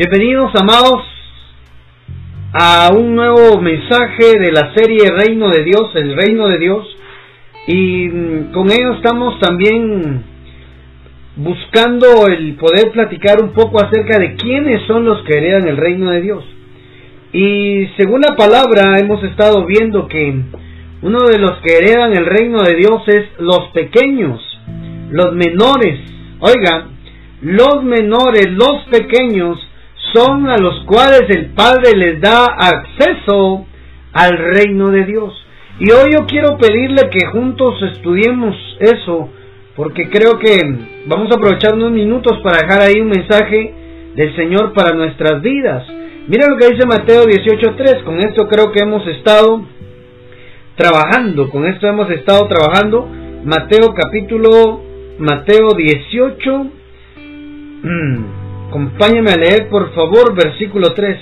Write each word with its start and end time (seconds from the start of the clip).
Bienvenidos, 0.00 0.50
amados, 0.58 1.02
a 2.54 2.90
un 2.90 3.14
nuevo 3.14 3.60
mensaje 3.60 4.38
de 4.38 4.50
la 4.50 4.72
serie 4.72 5.10
Reino 5.10 5.50
de 5.50 5.62
Dios, 5.62 5.90
el 5.94 6.16
Reino 6.16 6.48
de 6.48 6.56
Dios. 6.56 6.86
Y 7.66 8.08
mm, 8.08 8.50
con 8.50 8.72
ello 8.72 8.94
estamos 8.94 9.38
también 9.40 10.24
buscando 11.36 12.28
el 12.28 12.54
poder 12.54 12.92
platicar 12.92 13.42
un 13.42 13.50
poco 13.50 13.78
acerca 13.78 14.18
de 14.18 14.36
quiénes 14.36 14.86
son 14.86 15.04
los 15.04 15.22
que 15.24 15.36
heredan 15.36 15.68
el 15.68 15.76
Reino 15.76 16.10
de 16.12 16.22
Dios. 16.22 16.44
Y 17.34 17.88
según 17.98 18.22
la 18.22 18.34
palabra 18.36 18.98
hemos 18.98 19.22
estado 19.22 19.66
viendo 19.66 20.08
que 20.08 20.34
uno 21.02 21.18
de 21.30 21.38
los 21.38 21.58
que 21.58 21.76
heredan 21.76 22.16
el 22.16 22.24
Reino 22.24 22.62
de 22.62 22.74
Dios 22.74 23.02
es 23.06 23.38
los 23.38 23.68
pequeños, 23.74 24.40
los 25.10 25.34
menores. 25.34 26.00
Oiga, 26.38 26.86
los 27.42 27.84
menores, 27.84 28.46
los 28.50 28.84
pequeños, 28.90 29.58
son 30.12 30.48
a 30.48 30.58
los 30.58 30.84
cuales 30.84 31.24
el 31.28 31.46
Padre 31.50 31.96
les 31.96 32.20
da 32.20 32.44
acceso 32.46 33.66
al 34.12 34.36
reino 34.36 34.88
de 34.88 35.04
Dios. 35.04 35.46
Y 35.78 35.90
hoy 35.90 36.12
yo 36.12 36.26
quiero 36.26 36.58
pedirle 36.58 37.08
que 37.10 37.26
juntos 37.26 37.80
estudiemos 37.94 38.54
eso, 38.80 39.30
porque 39.76 40.10
creo 40.10 40.38
que 40.38 40.58
vamos 41.06 41.30
a 41.30 41.36
aprovechar 41.36 41.74
unos 41.74 41.92
minutos 41.92 42.38
para 42.42 42.58
dejar 42.58 42.82
ahí 42.82 43.00
un 43.00 43.08
mensaje 43.08 43.74
del 44.14 44.36
Señor 44.36 44.72
para 44.74 44.94
nuestras 44.94 45.40
vidas. 45.40 45.86
Mira 46.26 46.48
lo 46.48 46.56
que 46.58 46.68
dice 46.68 46.86
Mateo 46.86 47.24
18.3, 47.24 48.04
con 48.04 48.20
esto 48.20 48.46
creo 48.46 48.72
que 48.72 48.82
hemos 48.82 49.06
estado 49.06 49.62
trabajando, 50.76 51.48
con 51.50 51.66
esto 51.66 51.86
hemos 51.86 52.10
estado 52.10 52.46
trabajando. 52.46 53.08
Mateo 53.44 53.94
capítulo, 53.94 54.82
Mateo 55.18 55.68
18. 55.76 56.66
Acompáñame 58.70 59.32
a 59.32 59.36
leer, 59.36 59.68
por 59.68 59.92
favor, 59.94 60.32
versículo 60.32 60.94
3. 60.94 61.18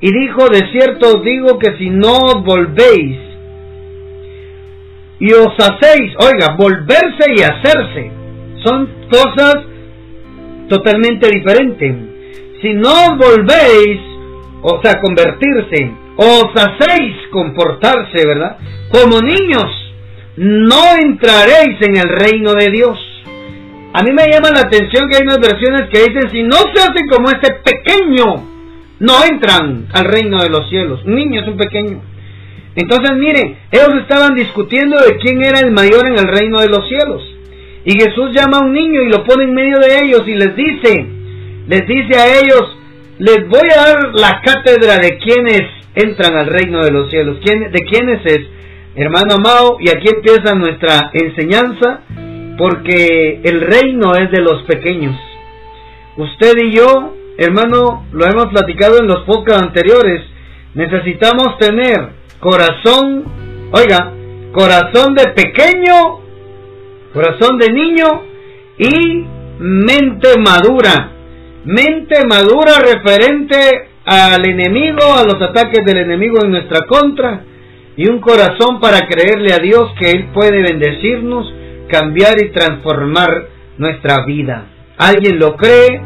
Y 0.00 0.12
dijo, 0.12 0.48
de 0.48 0.68
cierto 0.72 1.16
os 1.16 1.22
digo 1.22 1.56
que 1.56 1.78
si 1.78 1.90
no 1.90 2.42
volvéis 2.44 3.18
y 5.20 5.32
os 5.32 5.54
hacéis, 5.56 6.12
oiga, 6.18 6.56
volverse 6.58 7.30
y 7.36 7.42
hacerse, 7.42 8.10
son 8.64 8.88
cosas 9.08 9.54
totalmente 10.68 11.28
diferentes. 11.28 11.94
Si 12.60 12.72
no 12.74 12.90
os 12.90 13.18
volvéis, 13.18 14.00
o 14.62 14.80
sea, 14.82 15.00
convertirse, 15.00 15.92
os 16.16 16.50
hacéis 16.56 17.14
comportarse, 17.30 18.26
¿verdad? 18.26 18.56
Como 18.90 19.20
niños, 19.20 19.70
no 20.36 20.96
entraréis 21.00 21.80
en 21.80 21.96
el 21.96 22.08
reino 22.08 22.54
de 22.54 22.70
Dios. 22.72 23.11
A 23.94 24.02
mí 24.02 24.10
me 24.10 24.26
llama 24.30 24.50
la 24.50 24.60
atención 24.60 25.08
que 25.08 25.16
hay 25.16 25.22
unas 25.22 25.38
versiones 25.38 25.90
que 25.92 26.00
dicen, 26.00 26.30
si 26.30 26.42
no 26.42 26.56
se 26.56 26.80
hacen 26.80 27.06
como 27.10 27.28
este 27.28 27.54
pequeño, 27.62 28.24
no 29.00 29.24
entran 29.24 29.86
al 29.92 30.04
reino 30.06 30.42
de 30.42 30.48
los 30.48 30.68
cielos. 30.70 31.04
Un 31.04 31.14
niño 31.14 31.42
es 31.42 31.48
un 31.48 31.58
pequeño. 31.58 32.00
Entonces, 32.74 33.10
miren, 33.18 33.58
ellos 33.70 33.90
estaban 34.00 34.34
discutiendo 34.34 34.98
de 34.98 35.16
quién 35.18 35.44
era 35.44 35.60
el 35.60 35.72
mayor 35.72 36.06
en 36.06 36.18
el 36.18 36.26
reino 36.26 36.60
de 36.60 36.68
los 36.68 36.88
cielos. 36.88 37.22
Y 37.84 37.92
Jesús 37.92 38.30
llama 38.32 38.58
a 38.58 38.64
un 38.64 38.72
niño 38.72 39.02
y 39.02 39.10
lo 39.10 39.24
pone 39.24 39.44
en 39.44 39.52
medio 39.52 39.78
de 39.78 40.04
ellos 40.04 40.22
y 40.26 40.34
les 40.34 40.56
dice, 40.56 41.06
les 41.66 41.86
dice 41.86 42.18
a 42.18 42.40
ellos, 42.40 42.78
les 43.18 43.46
voy 43.48 43.68
a 43.76 43.82
dar 43.82 44.14
la 44.14 44.40
cátedra 44.40 44.98
de 44.98 45.18
quienes 45.18 45.62
entran 45.94 46.34
al 46.36 46.46
reino 46.46 46.82
de 46.82 46.92
los 46.92 47.10
cielos. 47.10 47.40
¿De 47.40 47.84
quiénes 47.90 48.24
es? 48.24 48.40
Hermano 48.94 49.34
amado, 49.34 49.76
y 49.80 49.90
aquí 49.90 50.08
empieza 50.08 50.54
nuestra 50.54 51.10
enseñanza 51.12 52.02
porque 52.58 53.40
el 53.42 53.60
reino 53.60 54.14
es 54.14 54.30
de 54.30 54.40
los 54.40 54.62
pequeños. 54.64 55.16
Usted 56.16 56.56
y 56.64 56.72
yo, 56.72 57.14
hermano, 57.38 58.06
lo 58.12 58.26
hemos 58.26 58.46
platicado 58.46 58.98
en 58.98 59.06
los 59.06 59.24
podcasts 59.24 59.62
anteriores, 59.62 60.22
necesitamos 60.74 61.58
tener 61.58 62.10
corazón, 62.40 63.24
oiga, 63.72 64.12
corazón 64.52 65.14
de 65.14 65.28
pequeño, 65.28 66.20
corazón 67.12 67.58
de 67.58 67.72
niño 67.72 68.06
y 68.78 69.24
mente 69.58 70.38
madura. 70.38 71.10
Mente 71.64 72.26
madura 72.28 72.80
referente 72.80 73.56
al 74.04 74.44
enemigo, 74.44 75.14
a 75.16 75.24
los 75.24 75.40
ataques 75.40 75.84
del 75.84 75.98
enemigo 75.98 76.38
en 76.44 76.50
nuestra 76.50 76.86
contra 76.86 77.44
y 77.96 78.08
un 78.08 78.20
corazón 78.20 78.80
para 78.80 79.06
creerle 79.06 79.52
a 79.52 79.58
Dios 79.58 79.92
que 79.98 80.10
Él 80.10 80.28
puede 80.34 80.62
bendecirnos 80.62 81.54
cambiar 81.88 82.34
y 82.42 82.50
transformar 82.50 83.48
nuestra 83.78 84.24
vida. 84.24 84.66
¿Alguien 84.98 85.38
lo 85.38 85.56
cree? 85.56 86.00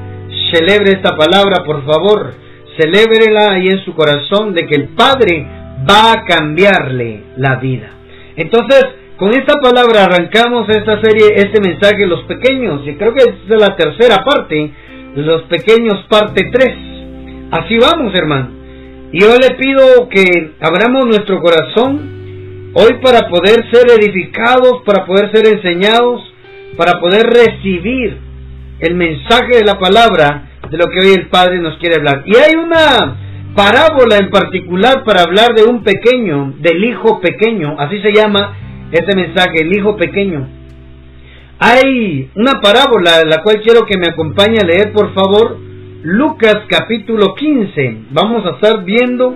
Celebre 0.52 0.92
esta 0.92 1.16
palabra, 1.16 1.64
por 1.64 1.84
favor. 1.84 2.34
Celébrela 2.78 3.52
ahí 3.52 3.68
en 3.68 3.84
su 3.84 3.94
corazón 3.94 4.54
de 4.54 4.66
que 4.66 4.74
el 4.74 4.88
Padre 4.88 5.46
va 5.88 6.12
a 6.12 6.24
cambiarle 6.24 7.22
la 7.36 7.56
vida. 7.56 7.90
Entonces, 8.36 8.84
con 9.16 9.30
esta 9.30 9.54
palabra 9.60 10.04
arrancamos 10.04 10.68
esta 10.68 11.00
serie, 11.00 11.36
este 11.36 11.60
mensaje, 11.60 12.06
los 12.06 12.24
pequeños, 12.24 12.86
y 12.86 12.94
creo 12.96 13.14
que 13.14 13.22
es 13.22 13.48
la 13.48 13.74
tercera 13.74 14.22
parte, 14.24 14.70
los 15.14 15.42
pequeños 15.42 16.04
parte 16.08 16.50
3. 16.52 16.76
Así 17.50 17.78
vamos, 17.78 18.14
hermano. 18.14 18.50
Y 19.12 19.20
yo 19.20 19.36
le 19.38 19.54
pido 19.54 20.08
que 20.08 20.52
abramos 20.60 21.06
nuestro 21.06 21.40
corazón 21.40 22.15
Hoy 22.78 22.98
para 23.02 23.30
poder 23.30 23.64
ser 23.72 23.86
edificados, 23.90 24.82
para 24.84 25.06
poder 25.06 25.32
ser 25.32 25.46
enseñados, 25.46 26.20
para 26.76 27.00
poder 27.00 27.22
recibir 27.24 28.18
el 28.80 28.94
mensaje 28.94 29.56
de 29.56 29.64
la 29.64 29.78
palabra 29.78 30.50
de 30.70 30.76
lo 30.76 30.84
que 30.88 31.00
hoy 31.00 31.14
el 31.16 31.28
Padre 31.28 31.58
nos 31.58 31.78
quiere 31.78 31.96
hablar. 31.96 32.22
Y 32.26 32.36
hay 32.36 32.54
una 32.54 33.16
parábola 33.54 34.18
en 34.18 34.28
particular 34.28 35.04
para 35.04 35.22
hablar 35.22 35.54
de 35.54 35.64
un 35.64 35.82
pequeño, 35.84 36.52
del 36.58 36.84
hijo 36.84 37.18
pequeño, 37.18 37.76
así 37.78 37.98
se 38.02 38.12
llama 38.12 38.54
este 38.92 39.16
mensaje, 39.16 39.62
el 39.62 39.74
hijo 39.74 39.96
pequeño. 39.96 40.46
Hay 41.58 42.30
una 42.34 42.60
parábola 42.60 43.22
la 43.24 43.42
cual 43.42 43.62
quiero 43.64 43.86
que 43.86 43.96
me 43.96 44.08
acompañe 44.08 44.58
a 44.60 44.66
leer, 44.66 44.92
por 44.92 45.14
favor, 45.14 45.56
Lucas 46.02 46.56
capítulo 46.68 47.34
15. 47.36 48.00
Vamos 48.10 48.44
a 48.44 48.56
estar 48.56 48.84
viendo 48.84 49.34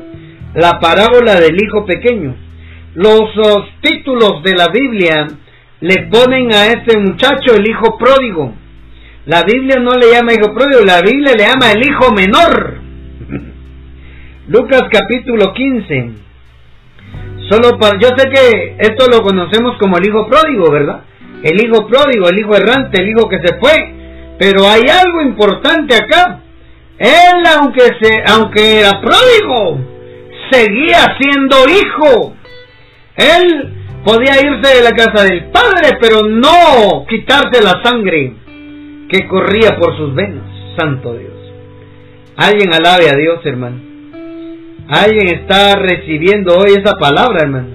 la 0.52 0.78
parábola 0.78 1.40
del 1.40 1.56
hijo 1.56 1.86
pequeño 1.86 2.49
los 2.94 3.70
títulos 3.80 4.42
de 4.42 4.54
la 4.54 4.68
Biblia 4.68 5.28
le 5.80 6.08
ponen 6.10 6.52
a 6.52 6.66
este 6.66 6.98
muchacho 6.98 7.54
el 7.54 7.68
hijo 7.68 7.96
pródigo. 7.96 8.54
La 9.26 9.42
Biblia 9.44 9.76
no 9.80 9.92
le 9.92 10.12
llama 10.12 10.32
hijo 10.32 10.52
pródigo, 10.54 10.80
la 10.84 11.00
Biblia 11.00 11.34
le 11.36 11.44
llama 11.44 11.72
el 11.72 11.86
hijo 11.86 12.12
menor. 12.12 12.80
Lucas 14.48 14.82
capítulo 14.90 15.52
15. 15.52 16.10
Solo 17.48 17.78
para, 17.78 17.98
yo 17.98 18.08
sé 18.16 18.28
que 18.28 18.76
esto 18.78 19.06
lo 19.10 19.22
conocemos 19.22 19.76
como 19.78 19.98
el 19.98 20.08
hijo 20.08 20.26
pródigo, 20.28 20.70
¿verdad? 20.70 21.02
El 21.42 21.64
hijo 21.64 21.86
pródigo, 21.86 22.28
el 22.28 22.38
hijo 22.38 22.54
errante, 22.54 23.02
el 23.02 23.08
hijo 23.08 23.28
que 23.28 23.38
se 23.38 23.58
fue. 23.58 23.94
Pero 24.38 24.68
hay 24.68 24.82
algo 24.88 25.22
importante 25.22 25.94
acá. 25.94 26.40
Él, 26.98 27.44
aunque, 27.58 27.82
se, 28.00 28.22
aunque 28.26 28.80
era 28.80 29.00
pródigo, 29.00 29.80
seguía 30.50 31.16
siendo 31.18 31.56
hijo. 31.68 32.36
Él 33.20 33.74
podía 34.04 34.40
irse 34.40 34.76
de 34.76 34.82
la 34.82 34.92
casa 34.92 35.24
del 35.24 35.50
Padre, 35.50 35.98
pero 36.00 36.22
no 36.22 37.04
quitarse 37.06 37.62
la 37.62 37.82
sangre 37.82 38.32
que 39.08 39.28
corría 39.28 39.76
por 39.78 39.96
sus 39.96 40.14
venas. 40.14 40.44
Santo 40.78 41.14
Dios. 41.14 41.32
Alguien 42.36 42.72
alabe 42.72 43.10
a 43.10 43.16
Dios, 43.16 43.40
hermano. 43.44 43.76
Alguien 44.88 45.40
está 45.40 45.76
recibiendo 45.76 46.56
hoy 46.56 46.72
esa 46.78 46.96
palabra, 46.96 47.42
hermano. 47.42 47.68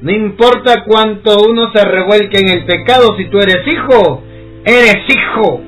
No 0.00 0.10
importa 0.10 0.84
cuánto 0.84 1.36
uno 1.48 1.70
se 1.72 1.84
revuelque 1.84 2.40
en 2.40 2.48
el 2.48 2.64
pecado, 2.64 3.14
si 3.16 3.26
tú 3.26 3.38
eres 3.38 3.66
hijo, 3.66 4.22
eres 4.64 5.04
hijo. 5.08 5.60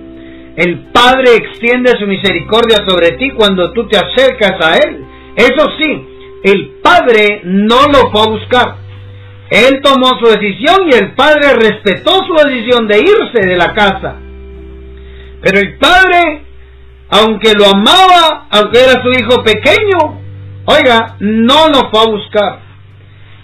El 0.56 0.86
Padre 0.92 1.36
extiende 1.36 1.92
su 1.98 2.06
misericordia 2.06 2.78
sobre 2.86 3.12
ti 3.12 3.30
cuando 3.30 3.72
tú 3.72 3.86
te 3.88 3.96
acercas 3.96 4.54
a 4.60 4.76
Él. 4.76 5.04
Eso 5.36 5.66
sí, 5.80 6.08
el 6.44 6.72
Padre 6.82 7.42
no 7.44 7.86
lo 7.86 8.10
fue 8.10 8.22
a 8.22 8.30
buscar. 8.30 8.81
Él 9.52 9.82
tomó 9.82 10.18
su 10.18 10.30
decisión 10.30 10.88
y 10.90 10.94
el 10.94 11.12
padre 11.12 11.52
respetó 11.52 12.24
su 12.24 12.32
decisión 12.42 12.88
de 12.88 13.00
irse 13.00 13.46
de 13.46 13.54
la 13.54 13.74
casa. 13.74 14.16
Pero 15.42 15.58
el 15.58 15.76
padre, 15.76 16.46
aunque 17.10 17.52
lo 17.52 17.66
amaba, 17.66 18.46
aunque 18.50 18.80
era 18.80 19.02
su 19.02 19.10
hijo 19.10 19.44
pequeño, 19.44 20.22
oiga, 20.64 21.16
no 21.20 21.68
lo 21.68 21.90
fue 21.90 22.00
a 22.00 22.10
buscar. 22.10 22.60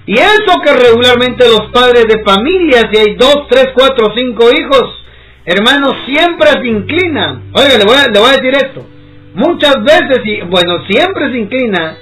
Y 0.06 0.14
eso 0.14 0.62
que 0.64 0.72
regularmente 0.72 1.46
los 1.46 1.70
padres 1.72 2.04
de 2.08 2.24
familia, 2.24 2.88
si 2.90 3.00
hay 3.00 3.14
dos, 3.16 3.46
tres, 3.50 3.66
cuatro, 3.74 4.06
cinco 4.16 4.48
hijos, 4.50 5.04
hermanos, 5.44 5.92
siempre 6.06 6.48
se 6.52 6.68
inclinan. 6.68 7.50
Oiga, 7.52 7.76
le 7.76 7.84
voy 7.84 7.96
a, 7.96 8.08
le 8.08 8.18
voy 8.18 8.30
a 8.30 8.40
decir 8.40 8.54
esto. 8.54 8.86
Muchas 9.34 9.84
veces, 9.84 10.48
bueno, 10.48 10.86
siempre 10.88 11.30
se 11.32 11.38
inclina 11.38 11.98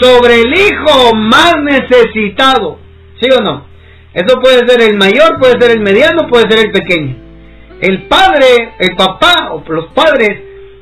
sobre 0.00 0.42
el 0.42 0.54
hijo 0.54 1.16
más 1.16 1.56
necesitado. 1.60 2.86
¿Sí 3.20 3.28
o 3.36 3.42
no? 3.42 3.66
Eso 4.14 4.40
puede 4.40 4.66
ser 4.66 4.80
el 4.82 4.96
mayor, 4.96 5.38
puede 5.38 5.60
ser 5.60 5.76
el 5.76 5.80
mediano, 5.80 6.28
puede 6.28 6.50
ser 6.50 6.66
el 6.66 6.72
pequeño. 6.72 7.16
El 7.80 8.08
padre, 8.08 8.74
el 8.78 8.96
papá 8.96 9.50
o 9.52 9.62
los 9.68 9.86
padres 9.92 10.40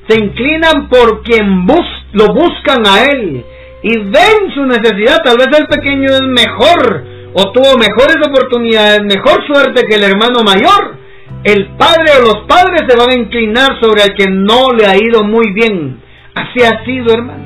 se 0.09 0.19
inclinan 0.19 0.89
por 0.89 1.23
quien 1.23 1.67
lo 2.13 2.27
buscan 2.33 2.87
a 2.87 3.05
Él 3.05 3.45
y 3.83 3.99
ven 3.99 4.51
su 4.55 4.65
necesidad. 4.65 5.23
Tal 5.23 5.37
vez 5.37 5.49
el 5.59 5.67
pequeño 5.67 6.07
es 6.07 6.23
mejor 6.23 7.05
o 7.35 7.53
tuvo 7.53 7.77
mejores 7.77 8.17
oportunidades, 8.27 9.03
mejor 9.03 9.47
suerte 9.47 9.87
que 9.87 9.97
el 9.97 10.05
hermano 10.05 10.43
mayor. 10.45 10.97
El 11.45 11.69
padre 11.77 12.13
o 12.19 12.23
los 12.23 12.47
padres 12.49 12.83
se 12.89 12.97
van 12.97 13.11
a 13.11 13.15
inclinar 13.15 13.79
sobre 13.81 14.05
el 14.05 14.15
que 14.15 14.27
no 14.31 14.71
le 14.73 14.87
ha 14.87 14.97
ido 14.97 15.23
muy 15.23 15.53
bien. 15.53 16.01
Así 16.35 16.65
ha 16.65 16.85
sido, 16.85 17.13
hermano. 17.13 17.45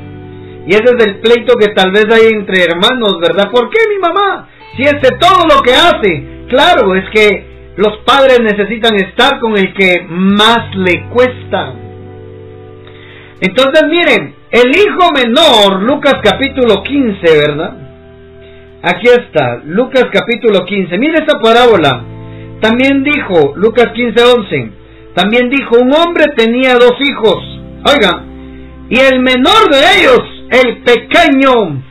Y 0.66 0.74
ese 0.74 0.84
es 0.84 1.06
el 1.06 1.20
pleito 1.20 1.56
que 1.56 1.68
tal 1.74 1.90
vez 1.90 2.06
hay 2.12 2.28
entre 2.32 2.62
hermanos, 2.64 3.18
¿verdad? 3.20 3.50
¿Por 3.50 3.68
qué 3.70 3.78
mi 3.88 3.98
mamá? 3.98 4.48
Si 4.76 4.84
hace 4.84 5.16
todo 5.18 5.46
lo 5.46 5.62
que 5.62 5.72
hace. 5.72 6.46
Claro, 6.48 6.94
es 6.94 7.08
que 7.10 7.72
los 7.76 7.98
padres 7.98 8.40
necesitan 8.40 8.96
estar 8.96 9.38
con 9.40 9.56
el 9.56 9.72
que 9.74 10.04
más 10.08 10.74
le 10.74 11.08
cuesta. 11.08 11.74
Entonces 13.40 13.82
miren, 13.88 14.34
el 14.50 14.68
hijo 14.70 15.10
menor, 15.14 15.82
Lucas 15.82 16.16
capítulo 16.22 16.82
15, 16.82 17.20
¿verdad? 17.38 17.76
Aquí 18.82 19.06
está, 19.08 19.62
Lucas 19.64 20.06
capítulo 20.12 20.64
15. 20.64 20.98
Mire 20.98 21.18
esta 21.20 21.38
parábola. 21.40 22.02
También 22.60 23.02
dijo, 23.02 23.54
Lucas 23.56 23.88
15, 23.94 24.22
11. 24.22 24.70
También 25.14 25.48
dijo, 25.48 25.76
un 25.78 25.92
hombre 25.94 26.24
tenía 26.36 26.74
dos 26.74 26.94
hijos. 27.00 27.60
Oiga, 27.84 28.22
y 28.90 28.98
el 28.98 29.20
menor 29.20 29.70
de 29.70 29.78
ellos, 29.98 30.20
el 30.50 30.78
pequeño, 30.78 31.82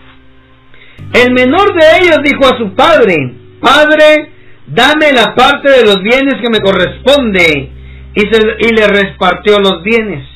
el 1.13 1.34
menor 1.34 1.74
de 1.74 1.86
ellos 2.01 2.19
dijo 2.24 2.46
a 2.46 2.57
su 2.57 2.74
padre, 2.75 3.36
Padre, 3.60 4.31
dame 4.68 5.12
la 5.12 5.36
parte 5.36 5.69
de 5.69 5.84
los 5.84 6.01
bienes 6.01 6.36
que 6.42 6.50
me 6.50 6.60
corresponde. 6.60 7.72
Y, 8.16 8.22
y 8.22 8.69
le 8.72 8.88
repartió 8.88 9.60
los 9.60 9.84
bienes. 9.84 10.28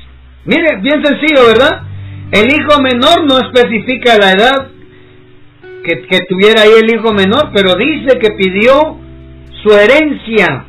Mire, 0.45 0.77
bien 0.81 1.04
sencillo, 1.04 1.48
¿verdad? 1.48 1.81
El 2.31 2.51
hijo 2.51 2.81
menor 2.81 3.25
no 3.25 3.39
especifica 3.39 4.18
la 4.18 4.31
edad 4.31 4.68
que, 5.83 6.01
que, 6.07 6.19
tuviera 6.30 6.62
ahí 6.63 6.71
el 6.81 6.95
hijo 6.95 7.13
menor, 7.13 7.51
pero 7.54 7.75
dice 7.75 8.18
que 8.19 8.31
pidió 8.31 8.98
su 9.62 9.74
herencia. 9.74 10.66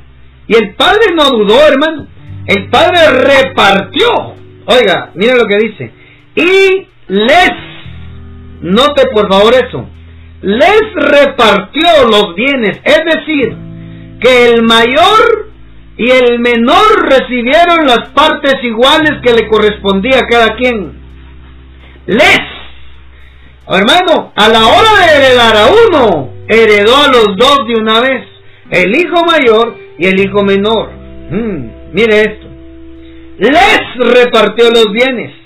Y 0.47 0.57
el 0.57 0.75
padre 0.75 1.15
no 1.15 1.31
dudó, 1.31 1.67
hermano. 1.67 2.07
El 2.47 2.69
padre 2.69 2.99
repartió. 3.11 4.35
Oiga, 4.67 5.11
mire 5.15 5.37
lo 5.37 5.47
que 5.47 5.57
dice. 5.57 5.93
Y 6.37 6.87
les, 7.09 7.51
note 8.65 9.03
por 9.15 9.31
favor 9.31 9.55
eso, 9.55 9.87
les 10.41 10.83
repartió 10.95 11.89
los 12.11 12.35
bienes. 12.35 12.81
Es 12.85 13.01
decir, 13.05 13.57
que 14.21 14.51
el 14.51 14.63
mayor 14.63 15.53
y 15.97 16.11
el 16.11 16.39
menor 16.41 17.09
recibieron 17.09 17.87
las 17.87 18.09
partes 18.11 18.55
iguales 18.63 19.21
que 19.23 19.33
le 19.33 19.49
correspondía 19.49 20.19
a 20.19 20.29
cada 20.29 20.57
quien. 20.57 20.93
Les, 22.07 22.41
hermano, 23.69 24.33
a 24.35 24.49
la 24.49 24.67
hora 24.67 25.07
de 25.07 25.17
heredar 25.17 25.57
a 25.57 25.67
uno, 25.87 26.31
heredó 26.49 26.97
a 26.97 27.09
los 27.09 27.37
dos 27.37 27.67
de 27.69 27.81
una 27.81 28.01
vez, 28.01 28.27
el 28.71 28.97
hijo 28.97 29.25
mayor 29.25 29.77
y 29.99 30.07
el 30.07 30.21
hijo 30.21 30.43
menor. 30.43 30.91
Mm, 31.31 31.93
mire 31.93 32.21
esto, 32.21 32.47
les 33.39 34.13
repartió 34.15 34.71
los 34.71 34.93
bienes. 34.93 35.44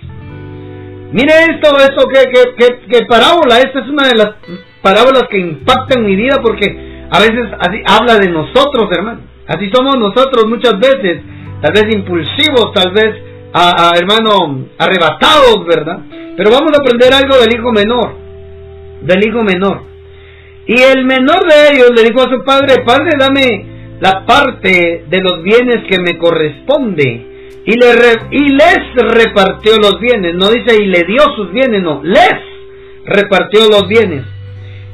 Mire 1.13 1.33
esto, 1.51 1.77
esto 1.79 2.07
que, 2.09 2.77
que, 2.89 3.07
parábola, 3.07 3.59
esta 3.59 3.81
es 3.81 3.89
una 3.89 4.09
de 4.09 4.17
las 4.17 4.35
parábolas 4.83 5.25
que 5.31 5.39
impactan 5.39 6.05
mi 6.05 6.15
vida 6.15 6.37
porque 6.43 7.07
a 7.11 7.19
veces 7.21 7.49
así 7.59 7.83
habla 7.87 8.19
de 8.19 8.31
nosotros, 8.31 8.89
hermano. 8.95 9.21
Así 9.47 9.71
somos 9.73 9.97
nosotros 9.99 10.45
muchas 10.47 10.79
veces, 10.79 11.23
tal 11.63 11.73
vez 11.73 11.95
impulsivos, 11.95 12.73
tal 12.75 12.93
vez, 12.93 13.15
a, 13.55 13.93
hermano, 13.97 14.67
arrebatados, 14.79 15.65
¿verdad? 15.67 16.01
Pero 16.37 16.51
vamos 16.51 16.73
a 16.75 16.83
aprender 16.83 17.13
algo 17.15 17.39
del 17.39 17.59
hijo 17.59 17.73
menor, 17.73 18.15
del 19.01 19.27
hijo 19.27 19.43
menor. 19.43 19.83
Y 20.67 20.75
el 20.75 21.07
menor 21.07 21.47
de 21.49 21.73
ellos 21.73 21.91
le 21.97 22.03
dijo 22.03 22.21
a 22.21 22.31
su 22.31 22.45
padre, 22.45 22.85
padre, 22.85 23.13
dame 23.19 23.97
la 24.01 24.27
parte 24.27 25.07
de 25.09 25.21
los 25.23 25.43
bienes 25.43 25.85
que 25.89 25.99
me 25.99 26.19
corresponde. 26.19 27.38
Y, 27.65 27.73
le 27.79 27.93
les 27.93 29.15
repartió 29.15 29.77
los 29.77 30.01
bienes, 30.01 30.35
no 30.35 30.51
dice 30.51 30.83
y 30.83 30.87
le 30.87 31.05
dio 31.05 31.23
sus 31.37 31.53
bienes, 31.53 31.83
no, 31.83 32.01
les 32.03 32.35
repartió 33.05 33.69
los 33.69 33.87
bienes. 33.87 34.25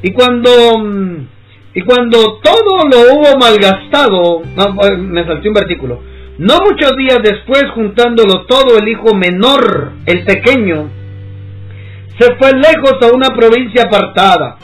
Y 0.03 0.13
cuando 0.13 0.79
mm, 0.79 1.27
y 1.75 1.81
cuando 1.83 2.39
todo 2.41 2.89
lo 2.89 3.15
hubo 3.15 3.37
malgastado, 3.39 4.43
eh, 4.43 4.97
me 4.97 5.27
salté 5.27 5.49
un 5.49 5.55
versículo, 5.55 6.01
no 6.39 6.59
muchos 6.61 6.97
días 6.97 7.19
después, 7.23 7.65
juntándolo 7.75 8.47
todo, 8.47 8.79
el 8.79 8.89
hijo 8.89 9.13
menor, 9.15 9.91
el 10.07 10.25
pequeño, 10.25 10.89
se 12.19 12.35
fue 12.37 12.53
lejos 12.53 12.95
a 13.03 13.13
una 13.13 13.31
provincia 13.35 13.83
apartada. 13.87 14.57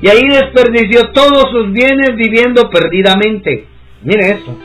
Y 0.00 0.08
ahí 0.08 0.22
desperdició 0.28 1.10
todos 1.12 1.50
sus 1.50 1.72
bienes 1.72 2.16
viviendo 2.16 2.70
perdidamente. 2.70 3.66
Mire 4.02 4.30
eso. 4.30 4.56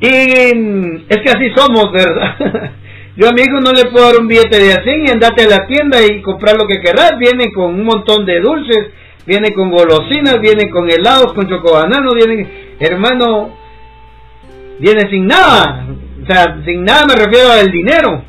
Y 0.00 0.08
es 1.08 1.18
que 1.18 1.30
así 1.30 1.50
somos, 1.54 1.92
¿verdad? 1.92 2.72
Yo 3.16 3.28
a 3.28 3.32
mi 3.32 3.42
hijo 3.42 3.60
no 3.60 3.72
le 3.72 3.90
puedo 3.90 4.06
dar 4.06 4.20
un 4.20 4.28
billete 4.28 4.58
de 4.58 4.72
así 4.72 4.90
y 5.06 5.10
andate 5.10 5.44
a 5.44 5.58
la 5.58 5.66
tienda 5.66 5.98
y 6.02 6.22
comprar 6.22 6.56
lo 6.56 6.66
que 6.66 6.80
querrás. 6.80 7.18
Viene 7.18 7.52
con 7.52 7.74
un 7.74 7.84
montón 7.84 8.24
de 8.24 8.40
dulces 8.40 8.92
viene 9.26 9.52
con 9.54 9.70
golosinas, 9.70 10.40
viene 10.40 10.68
con 10.70 10.90
helados, 10.90 11.32
con 11.34 11.48
chocobananos, 11.48 12.14
viene, 12.14 12.76
hermano, 12.80 13.56
viene 14.78 15.08
sin 15.08 15.26
nada. 15.26 15.86
O 16.22 16.26
sea, 16.26 16.60
sin 16.64 16.84
nada 16.84 17.06
me 17.06 17.14
refiero 17.14 17.52
al 17.52 17.70
dinero, 17.70 18.24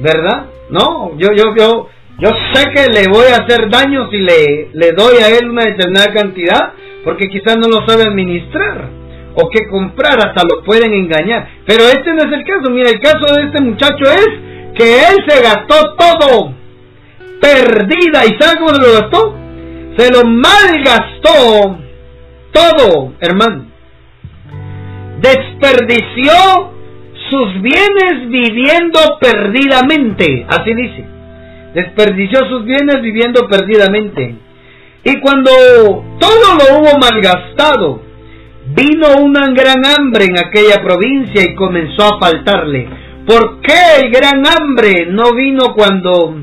¿verdad? 0.00 0.46
No, 0.70 1.16
yo, 1.18 1.28
yo, 1.34 1.54
yo, 1.56 1.88
yo 2.18 2.30
sé 2.52 2.70
que 2.74 2.92
le 2.92 3.08
voy 3.08 3.26
a 3.32 3.44
hacer 3.44 3.70
daño 3.70 4.10
si 4.10 4.18
le, 4.18 4.68
le 4.72 4.92
doy 4.92 5.16
a 5.16 5.28
él 5.28 5.48
una 5.48 5.64
determinada 5.64 6.12
cantidad, 6.12 6.72
porque 7.04 7.28
quizás 7.28 7.56
no 7.56 7.68
lo 7.68 7.86
sabe 7.86 8.04
administrar 8.04 9.03
o 9.34 9.48
qué 9.50 9.68
comprar, 9.68 10.18
hasta 10.18 10.42
lo 10.42 10.62
pueden 10.62 10.92
engañar. 10.92 11.48
Pero 11.66 11.84
este 11.84 12.12
no 12.12 12.18
es 12.18 12.32
el 12.32 12.44
caso. 12.44 12.70
Mira, 12.70 12.90
el 12.90 13.00
caso 13.00 13.34
de 13.34 13.46
este 13.46 13.62
muchacho 13.62 14.04
es 14.04 14.28
que 14.74 15.00
él 15.08 15.16
se 15.26 15.42
gastó 15.42 15.94
todo, 15.96 16.54
perdida. 17.40 18.24
¿Y 18.26 18.38
sabe 18.38 18.58
cómo 18.58 18.74
se 18.74 18.80
lo 18.80 18.92
gastó? 19.00 19.36
Se 19.96 20.10
lo 20.12 20.24
malgastó 20.24 21.78
todo, 22.52 23.12
hermano. 23.20 23.66
Desperdició 25.20 26.74
sus 27.30 27.62
bienes 27.62 28.28
viviendo 28.28 29.00
perdidamente. 29.20 30.46
Así 30.48 30.74
dice. 30.74 31.04
Desperdició 31.74 32.40
sus 32.48 32.64
bienes 32.64 33.00
viviendo 33.02 33.48
perdidamente. 33.48 34.36
Y 35.04 35.20
cuando 35.20 35.50
todo 36.18 36.54
lo 36.58 36.78
hubo 36.78 36.98
malgastado, 36.98 38.03
vino 38.66 39.22
una 39.22 39.48
gran 39.52 39.84
hambre 39.84 40.26
en 40.26 40.38
aquella 40.38 40.82
provincia 40.82 41.42
y 41.42 41.54
comenzó 41.54 42.04
a 42.04 42.20
faltarle. 42.20 42.88
¿Por 43.26 43.60
qué 43.60 44.02
el 44.02 44.10
gran 44.10 44.42
hambre 44.46 45.06
no 45.10 45.32
vino 45.34 45.74
cuando 45.74 46.36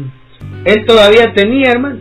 él 0.66 0.86
todavía 0.86 1.34
tenía, 1.34 1.72
hermano? 1.72 2.00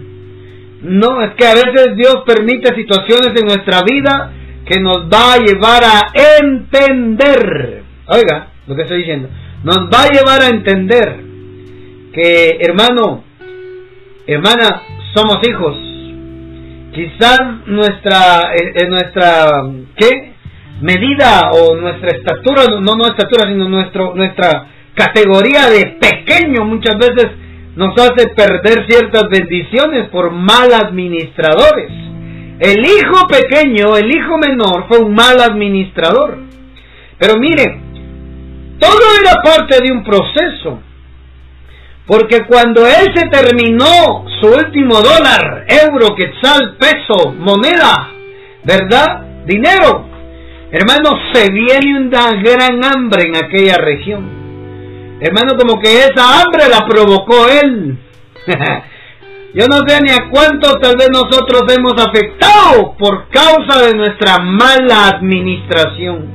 No, 0.83 1.23
es 1.23 1.35
que 1.35 1.47
a 1.47 1.55
veces 1.55 1.97
Dios 1.97 2.23
permite 2.27 2.75
situaciones 2.75 3.39
en 3.39 3.47
nuestra 3.47 3.83
vida 3.83 4.33
que 4.65 4.81
nos 4.81 5.09
va 5.13 5.35
a 5.35 5.39
llevar 5.39 5.83
a 5.85 6.07
entender. 6.41 7.83
Oiga, 8.07 8.49
lo 8.67 8.75
que 8.75 8.83
estoy 8.83 8.99
diciendo. 8.99 9.29
Nos 9.63 9.91
va 9.91 10.05
a 10.05 10.11
llevar 10.11 10.43
a 10.43 10.49
entender 10.49 11.21
que, 12.15 12.59
hermano, 12.61 13.25
hermana, 14.27 14.83
somos 15.15 15.37
hijos. 15.47 15.90
Quizás 16.93 17.41
nuestra, 17.67 18.53
eh, 18.55 18.73
eh, 18.75 18.89
nuestra, 18.89 19.47
¿qué? 19.97 20.33
Medida 20.81 21.51
o 21.53 21.77
nuestra 21.77 22.17
estatura, 22.17 22.65
no 22.81 22.95
nuestra 22.97 23.27
estatura, 23.27 23.49
sino 23.51 23.69
nuestro, 23.69 24.15
nuestra 24.15 24.67
categoría 24.95 25.69
de 25.69 25.99
pequeño 26.01 26.65
muchas 26.65 26.97
veces 26.99 27.31
nos 27.77 27.95
hace 27.97 28.29
perder 28.35 28.87
ciertas 28.89 29.25
bendiciones 29.31 30.09
por 30.09 30.31
mal 30.33 30.73
administradores. 30.73 31.91
El 32.59 32.85
hijo 32.85 33.27
pequeño, 33.29 33.97
el 33.97 34.15
hijo 34.15 34.37
menor, 34.39 34.87
fue 34.89 34.99
un 34.99 35.15
mal 35.15 35.41
administrador. 35.41 36.39
Pero 37.19 37.39
mire, 37.39 37.81
todo 38.79 39.01
era 39.23 39.37
parte 39.43 39.83
de 39.83 39.93
un 39.93 40.03
proceso. 40.03 40.83
Porque 42.11 42.45
cuando 42.45 42.85
él 42.89 43.07
se 43.15 43.29
terminó 43.29 44.25
su 44.41 44.49
último 44.49 44.97
dólar, 44.97 45.65
euro, 45.69 46.17
quetzal, 46.17 46.77
peso, 46.77 47.33
moneda, 47.39 48.11
¿verdad? 48.65 49.45
Dinero. 49.47 50.09
Hermano, 50.73 51.11
se 51.33 51.53
viene 51.53 52.01
una 52.01 52.33
gran 52.33 52.85
hambre 52.85 53.29
en 53.29 53.37
aquella 53.37 53.77
región. 53.77 54.29
Hermano, 55.21 55.57
como 55.57 55.81
que 55.81 55.99
esa 55.99 56.43
hambre 56.43 56.65
la 56.69 56.85
provocó 56.85 57.47
él. 57.49 57.97
Yo 59.55 59.67
no 59.69 59.87
sé 59.87 60.03
ni 60.03 60.11
a 60.11 60.29
cuántos 60.31 60.81
tal 60.81 60.97
vez 60.97 61.11
nosotros 61.13 61.63
hemos 61.73 61.93
afectado 61.93 62.97
por 62.99 63.29
causa 63.29 63.87
de 63.87 63.95
nuestra 63.95 64.39
mala 64.39 65.11
administración. 65.15 66.27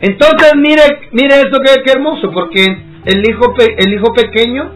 Entonces 0.00 0.54
mire, 0.56 1.08
mire 1.12 1.36
esto 1.36 1.60
que, 1.60 1.82
que 1.84 1.92
hermoso, 1.92 2.32
porque 2.32 2.87
el 3.08 3.28
hijo, 3.28 3.54
el 3.58 3.94
hijo 3.94 4.12
pequeño 4.12 4.70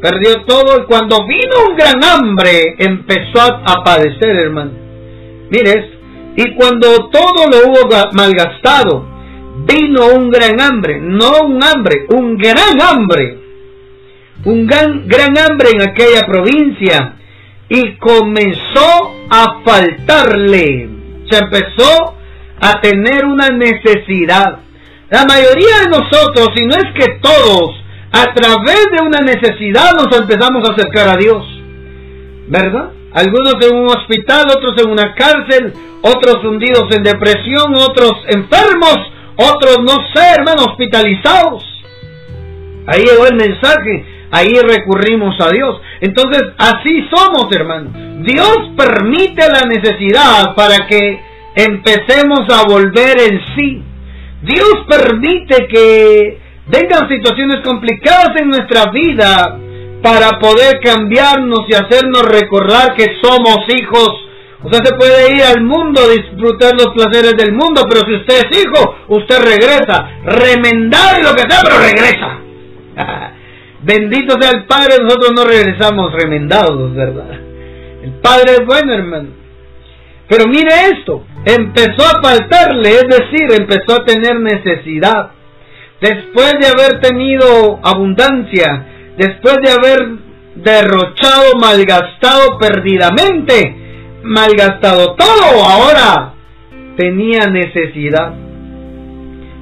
perdió 0.00 0.44
todo 0.46 0.80
y 0.80 0.86
cuando 0.86 1.26
vino 1.26 1.70
un 1.70 1.76
gran 1.76 2.02
hambre 2.02 2.74
empezó 2.78 3.40
a, 3.40 3.84
padecer, 3.84 4.36
hermano. 4.36 4.72
Mire 5.50 5.90
Y 6.36 6.54
cuando 6.54 7.08
todo 7.10 7.46
lo 7.50 7.70
hubo 7.70 7.88
malgastado, 8.12 9.06
vino 9.66 10.06
un 10.14 10.30
gran 10.30 10.60
hambre, 10.60 11.00
no 11.00 11.42
un 11.46 11.62
hambre, 11.62 12.06
un 12.10 12.36
gran 12.36 12.80
hambre. 12.80 13.38
Un 14.44 14.66
gran, 14.66 15.08
gran 15.08 15.36
hambre 15.36 15.70
en 15.74 15.82
aquella 15.82 16.24
provincia 16.24 17.16
y 17.68 17.96
comenzó 17.96 19.14
a 19.28 19.60
faltarle. 19.64 20.88
Se 21.28 21.38
empezó 21.38 22.14
a 22.60 22.80
tener 22.80 23.24
una 23.24 23.48
necesidad. 23.48 24.60
La 25.10 25.24
mayoría 25.24 25.80
de 25.84 25.90
nosotros, 25.90 26.48
si 26.54 26.66
no 26.66 26.74
es 26.76 26.92
que 26.94 27.18
todos, 27.20 27.82
a 28.12 28.32
través 28.34 28.84
de 28.92 29.06
una 29.06 29.20
necesidad 29.20 29.92
nos 29.92 30.14
empezamos 30.18 30.68
a 30.68 30.72
acercar 30.72 31.08
a 31.08 31.16
Dios. 31.16 31.44
¿Verdad? 32.48 32.92
Algunos 33.12 33.54
en 33.62 33.76
un 33.76 33.86
hospital, 33.86 34.46
otros 34.50 34.74
en 34.82 34.90
una 34.90 35.14
cárcel, 35.14 35.72
otros 36.02 36.44
hundidos 36.44 36.94
en 36.94 37.02
depresión, 37.02 37.74
otros 37.74 38.12
enfermos, 38.28 38.96
otros, 39.36 39.78
no 39.80 39.96
sé, 40.14 40.34
hermano, 40.36 40.64
hospitalizados. 40.64 41.64
Ahí 42.86 43.04
llegó 43.04 43.26
el 43.26 43.36
mensaje, 43.36 44.04
ahí 44.30 44.52
recurrimos 44.60 45.34
a 45.40 45.50
Dios. 45.50 45.80
Entonces, 46.00 46.42
así 46.58 47.08
somos, 47.14 47.48
hermano. 47.54 47.90
Dios 48.24 48.72
permite 48.76 49.46
la 49.48 49.62
necesidad 49.68 50.54
para 50.54 50.86
que 50.86 51.20
empecemos 51.54 52.40
a 52.50 52.66
volver 52.68 53.20
en 53.20 53.40
sí. 53.56 53.87
Dios 54.42 54.86
permite 54.88 55.66
que 55.66 56.38
vengan 56.68 57.08
situaciones 57.08 57.58
complicadas 57.64 58.40
en 58.40 58.48
nuestra 58.48 58.90
vida 58.92 59.58
para 60.02 60.38
poder 60.38 60.80
cambiarnos 60.80 61.60
y 61.68 61.74
hacernos 61.74 62.22
recordar 62.22 62.94
que 62.94 63.16
somos 63.20 63.58
hijos. 63.68 64.10
Usted 64.62 64.78
se 64.84 64.94
puede 64.94 65.36
ir 65.36 65.42
al 65.42 65.62
mundo 65.62 66.00
a 66.00 66.08
disfrutar 66.08 66.74
los 66.74 66.88
placeres 66.88 67.34
del 67.36 67.52
mundo, 67.52 67.82
pero 67.88 68.02
si 68.06 68.14
usted 68.14 68.46
es 68.48 68.62
hijo, 68.62 68.96
usted 69.08 69.38
regresa, 69.40 70.08
remendar 70.24 71.22
lo 71.22 71.34
que 71.34 71.42
sea, 71.48 71.60
pero 71.62 71.78
regresa. 71.78 72.38
Bendito 73.82 74.40
sea 74.40 74.50
el 74.50 74.66
Padre, 74.66 74.96
nosotros 75.02 75.32
no 75.34 75.44
regresamos 75.44 76.12
remendados, 76.12 76.94
¿verdad? 76.94 77.30
El 78.02 78.12
Padre 78.20 78.52
es 78.58 78.66
bueno, 78.66 78.92
hermano. 78.92 79.37
Pero 80.28 80.44
mire 80.46 80.68
esto, 80.92 81.24
empezó 81.44 82.04
a 82.06 82.22
faltarle, 82.22 82.90
es 82.90 83.08
decir, 83.08 83.48
empezó 83.58 84.00
a 84.00 84.04
tener 84.04 84.38
necesidad. 84.40 85.30
Después 86.00 86.52
de 86.60 86.66
haber 86.66 87.00
tenido 87.00 87.80
abundancia, 87.82 88.86
después 89.16 89.56
de 89.64 89.70
haber 89.72 90.08
derrochado, 90.54 91.56
malgastado 91.58 92.58
perdidamente, 92.58 93.76
malgastado 94.22 95.14
todo, 95.14 95.64
ahora 95.64 96.34
tenía 96.96 97.46
necesidad. 97.48 98.34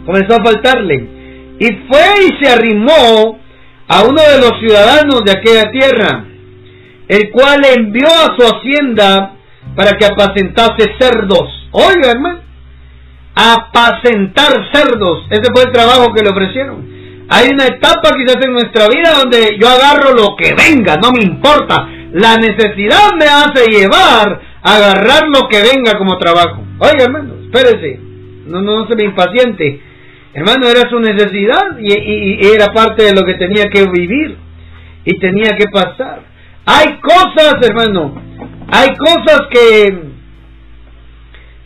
Comenzó 0.04 0.35
a 0.35 0.44
faltarle. 0.44 1.16
Y 1.58 1.66
fue 1.88 2.04
y 2.26 2.44
se 2.44 2.52
arrimó 2.52 3.38
a 3.88 4.02
uno 4.02 4.20
de 4.20 4.38
los 4.40 4.58
ciudadanos 4.61 5.23
de 5.25 5.32
aquella 5.32 5.70
tierra, 5.70 6.25
el 7.08 7.30
cual 7.30 7.62
envió 7.64 8.08
a 8.08 8.37
su 8.37 8.44
hacienda 8.44 9.36
para 9.76 9.92
que 9.92 10.06
apacentase 10.06 10.97
cerdos. 10.99 11.68
Oiga, 11.71 12.11
hermano, 12.11 12.40
apacentar 13.35 14.52
cerdos. 14.73 15.26
Ese 15.30 15.52
fue 15.52 15.64
el 15.64 15.73
trabajo 15.73 16.12
que 16.14 16.23
le 16.23 16.30
ofrecieron. 16.30 16.97
Hay 17.28 17.49
una 17.52 17.66
etapa 17.66 18.11
quizás 18.16 18.37
en 18.45 18.52
nuestra 18.52 18.88
vida 18.88 19.12
donde 19.18 19.59
yo 19.61 19.68
agarro 19.68 20.14
lo 20.14 20.37
que 20.37 20.54
venga, 20.54 20.97
no 20.97 21.12
me 21.12 21.23
importa. 21.23 21.88
La 22.12 22.37
necesidad 22.37 23.12
me 23.18 23.26
hace 23.26 23.71
llevar 23.71 24.40
a 24.62 24.76
agarrar 24.76 25.28
lo 25.28 25.49
que 25.49 25.61
venga 25.61 25.99
como 25.99 26.18
trabajo. 26.18 26.64
Oiga, 26.78 27.04
hermano, 27.04 27.35
espérese, 27.45 28.00
no, 28.47 28.62
no, 28.62 28.87
se 28.88 28.97
me 28.97 29.04
impaciente. 29.04 29.83
Hermano, 30.33 30.68
era 30.68 30.88
su 30.88 30.99
necesidad 31.00 31.78
y 31.80 32.47
era 32.47 32.66
parte 32.73 33.04
de 33.04 33.12
lo 33.12 33.23
que 33.23 33.35
tenía 33.35 33.64
que 33.64 33.87
vivir 33.88 34.37
y 35.04 35.18
tenía 35.18 35.56
que 35.56 35.68
pasar. 35.68 36.21
Hay 36.66 36.99
cosas, 36.99 37.54
hermano, 37.62 38.21
hay 38.68 38.88
cosas 38.96 39.42
que, 39.50 39.99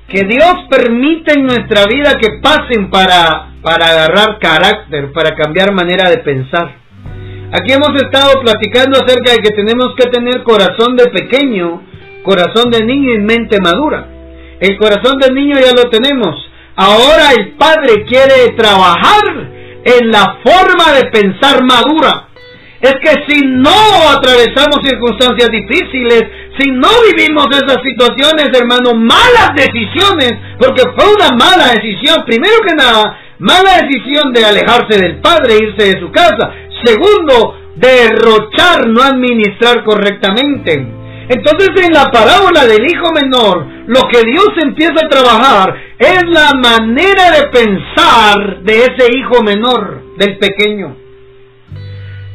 que 0.09 0.27
Dios 0.27 0.55
permite 0.69 1.35
en 1.39 1.47
nuestra 1.47 1.85
vida 1.87 2.19
que 2.21 2.41
pasen 2.43 2.91
para, 2.91 3.53
para 3.63 3.87
agarrar 3.87 4.39
carácter, 4.39 5.13
para 5.13 5.35
cambiar 5.35 5.73
manera 5.73 6.11
de 6.11 6.19
pensar. 6.19 6.77
Aquí 7.53 7.73
hemos 7.73 8.01
estado 8.01 8.41
platicando 8.43 8.99
acerca 8.99 9.33
de 9.33 9.39
que 9.39 9.51
tenemos 9.51 9.95
que 9.97 10.09
tener 10.09 10.43
corazón 10.45 10.97
de 10.97 11.07
pequeño, 11.07 11.83
corazón 12.23 12.71
de 12.71 12.85
niño 12.85 13.13
y 13.15 13.19
mente 13.19 13.59
madura. 13.61 14.07
El 14.61 14.77
corazón 14.79 15.19
de 15.19 15.33
niño 15.33 15.57
ya 15.59 15.73
lo 15.73 15.89
tenemos. 15.91 16.37
Ahora 16.77 17.33
el 17.37 17.53
Padre 17.53 18.05
quiere 18.07 18.55
trabajar 18.57 19.25
en 19.85 20.11
la 20.11 20.39
forma 20.45 20.93
de 20.93 21.11
pensar 21.11 21.65
madura. 21.65 22.29
Es 22.81 22.95
que 23.03 23.25
si 23.29 23.47
no 23.47 23.71
atravesamos 24.11 24.79
circunstancias 24.83 25.51
difíciles, 25.51 26.23
si 26.61 26.71
no 26.71 26.89
vivimos 27.09 27.47
esas 27.51 27.79
situaciones, 27.83 28.51
hermano, 28.55 28.95
malas 28.95 29.53
decisiones, 29.55 30.33
porque 30.59 30.83
fue 30.97 31.15
una 31.15 31.31
mala 31.31 31.73
decisión, 31.73 32.25
primero 32.27 32.57
que 32.67 32.75
nada, 32.75 33.19
mala 33.39 33.81
decisión 33.83 34.33
de 34.33 34.45
alejarse 34.45 35.01
del 35.01 35.21
Padre, 35.21 35.57
irse 35.57 35.95
de 35.95 36.01
su 36.01 36.11
casa. 36.13 36.53
Segundo, 36.85 37.57
derrochar, 37.77 38.87
no 38.89 39.03
administrar 39.03 39.83
correctamente. 39.85 41.01
Entonces 41.29 41.69
en 41.87 41.93
la 41.93 42.07
parábola 42.11 42.67
del 42.67 42.85
hijo 42.85 43.13
menor, 43.13 43.65
lo 43.87 44.03
que 44.09 44.23
Dios 44.29 44.49
empieza 44.63 44.95
a 45.05 45.09
trabajar 45.09 45.75
es 45.97 46.23
la 46.27 46.51
manera 46.61 47.31
de 47.31 47.47
pensar 47.49 48.63
de 48.63 48.79
ese 48.79 49.17
hijo 49.17 49.43
menor, 49.43 50.03
del 50.19 50.39
pequeño. 50.39 50.97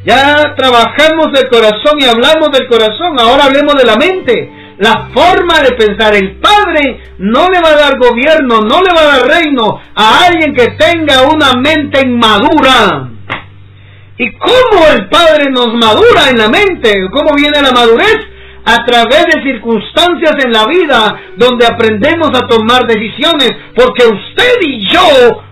Ya 0.06 0.54
trabajamos 0.56 1.32
del 1.32 1.48
corazón 1.48 1.98
y 1.98 2.04
hablamos 2.04 2.50
del 2.52 2.68
corazón, 2.68 3.18
ahora 3.18 3.46
hablemos 3.46 3.74
de 3.74 3.84
la 3.84 3.96
mente. 3.96 4.52
La 4.78 5.08
forma 5.12 5.60
de 5.62 5.72
pensar, 5.72 6.14
el 6.14 6.36
Padre 6.36 7.00
no 7.18 7.48
le 7.50 7.60
va 7.60 7.70
a 7.70 7.76
dar 7.76 7.98
gobierno, 7.98 8.60
no 8.60 8.82
le 8.82 8.92
va 8.94 9.00
a 9.00 9.16
dar 9.16 9.26
reino 9.26 9.80
a 9.96 10.26
alguien 10.26 10.54
que 10.54 10.68
tenga 10.78 11.22
una 11.22 11.54
mente 11.54 12.02
inmadura. 12.02 13.08
¿Y 14.16 14.32
cómo 14.34 14.86
el 14.94 15.08
Padre 15.08 15.50
nos 15.50 15.74
madura 15.74 16.30
en 16.30 16.38
la 16.38 16.48
mente? 16.50 16.94
¿Cómo 17.10 17.34
viene 17.34 17.60
la 17.60 17.72
madurez? 17.72 18.16
A 18.66 18.84
través 18.84 19.26
de 19.26 19.42
circunstancias 19.48 20.34
en 20.44 20.52
la 20.52 20.66
vida 20.66 21.20
donde 21.36 21.64
aprendemos 21.64 22.30
a 22.34 22.48
tomar 22.48 22.84
decisiones, 22.84 23.52
porque 23.76 24.04
usted 24.04 24.58
y 24.62 24.92
yo 24.92 25.06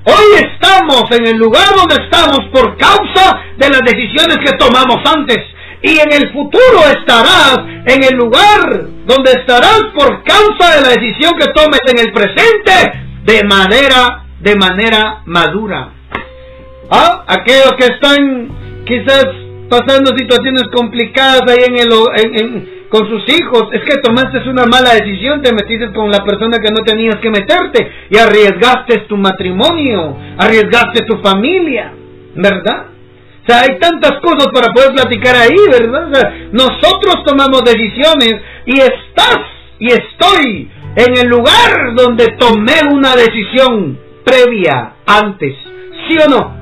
hoy 0.05 0.43
estamos 0.43 1.05
en 1.13 1.29
el 1.29 1.37
lugar 1.37 1.77
donde 1.77 1.95
estamos 2.03 2.41
por 2.53 2.77
causa 2.77 3.41
de 3.57 3.71
las 3.71 3.83
decisiones 3.83 4.39
que 4.45 4.57
tomamos 4.59 4.99
antes. 5.07 5.39
Y 5.81 6.01
en 6.01 6.13
el 6.13 6.33
futuro 6.33 6.81
estarás 6.99 7.59
en 7.87 8.03
el 8.03 8.17
lugar 8.17 8.89
donde 9.07 9.31
estarás 9.31 9.83
por 9.95 10.25
causa 10.25 10.75
de 10.75 10.83
la 10.83 10.89
decisión 10.89 11.33
que 11.39 11.53
tomes 11.55 11.81
en 11.87 11.99
el 11.99 12.13
presente 12.13 13.01
de 13.23 13.45
manera, 13.45 14.25
de 14.41 14.57
manera 14.57 15.23
madura. 15.27 15.91
¿Ah? 16.91 17.25
Aquellos 17.29 17.75
que 17.79 17.87
están 17.87 18.49
quizás 18.85 19.27
pasando 19.69 20.11
situaciones 20.17 20.65
complicadas 20.73 21.43
ahí 21.49 21.65
en 21.67 21.79
el, 21.79 22.74
con 22.95 23.09
sus 23.09 23.25
hijos, 23.29 23.65
es 23.73 23.81
que 23.81 24.01
tomaste 24.01 24.49
una 24.49 24.67
mala 24.67 24.95
decisión, 24.95 25.43
te 25.43 25.53
metiste 25.53 25.93
con 25.93 26.13
la 26.13 26.25
persona 26.25 26.59
que 26.59 26.71
no 26.71 26.85
tenías 26.85 27.17
que 27.17 27.29
meterte 27.29 27.91
y 28.09 28.17
arriesgaste 28.17 29.07
tu 29.09 29.17
matrimonio, 29.17 30.17
arriesgaste 30.39 31.05
tu 31.05 31.17
familia, 31.17 31.93
¿verdad? 32.37 32.87
O 33.43 33.47
sea, 33.47 33.63
hay 33.63 33.81
tantas 33.81 34.21
cosas 34.21 34.47
para 34.55 34.73
poder 34.73 34.93
platicar 34.93 35.35
ahí, 35.35 35.57
¿verdad? 35.73 36.07
nosotros 36.53 37.25
tomamos 37.27 37.65
decisiones 37.65 38.37
y 38.65 38.79
estás 38.79 39.41
y 39.81 39.89
estoy 39.89 40.71
en 40.95 41.17
el 41.17 41.27
lugar 41.27 41.97
donde 41.97 42.29
tomé 42.39 42.75
una 42.93 43.17
decisión 43.17 43.99
previa 44.25 44.93
antes, 45.05 45.53
¿sí 46.07 46.17
o 46.25 46.31
no? 46.31 46.54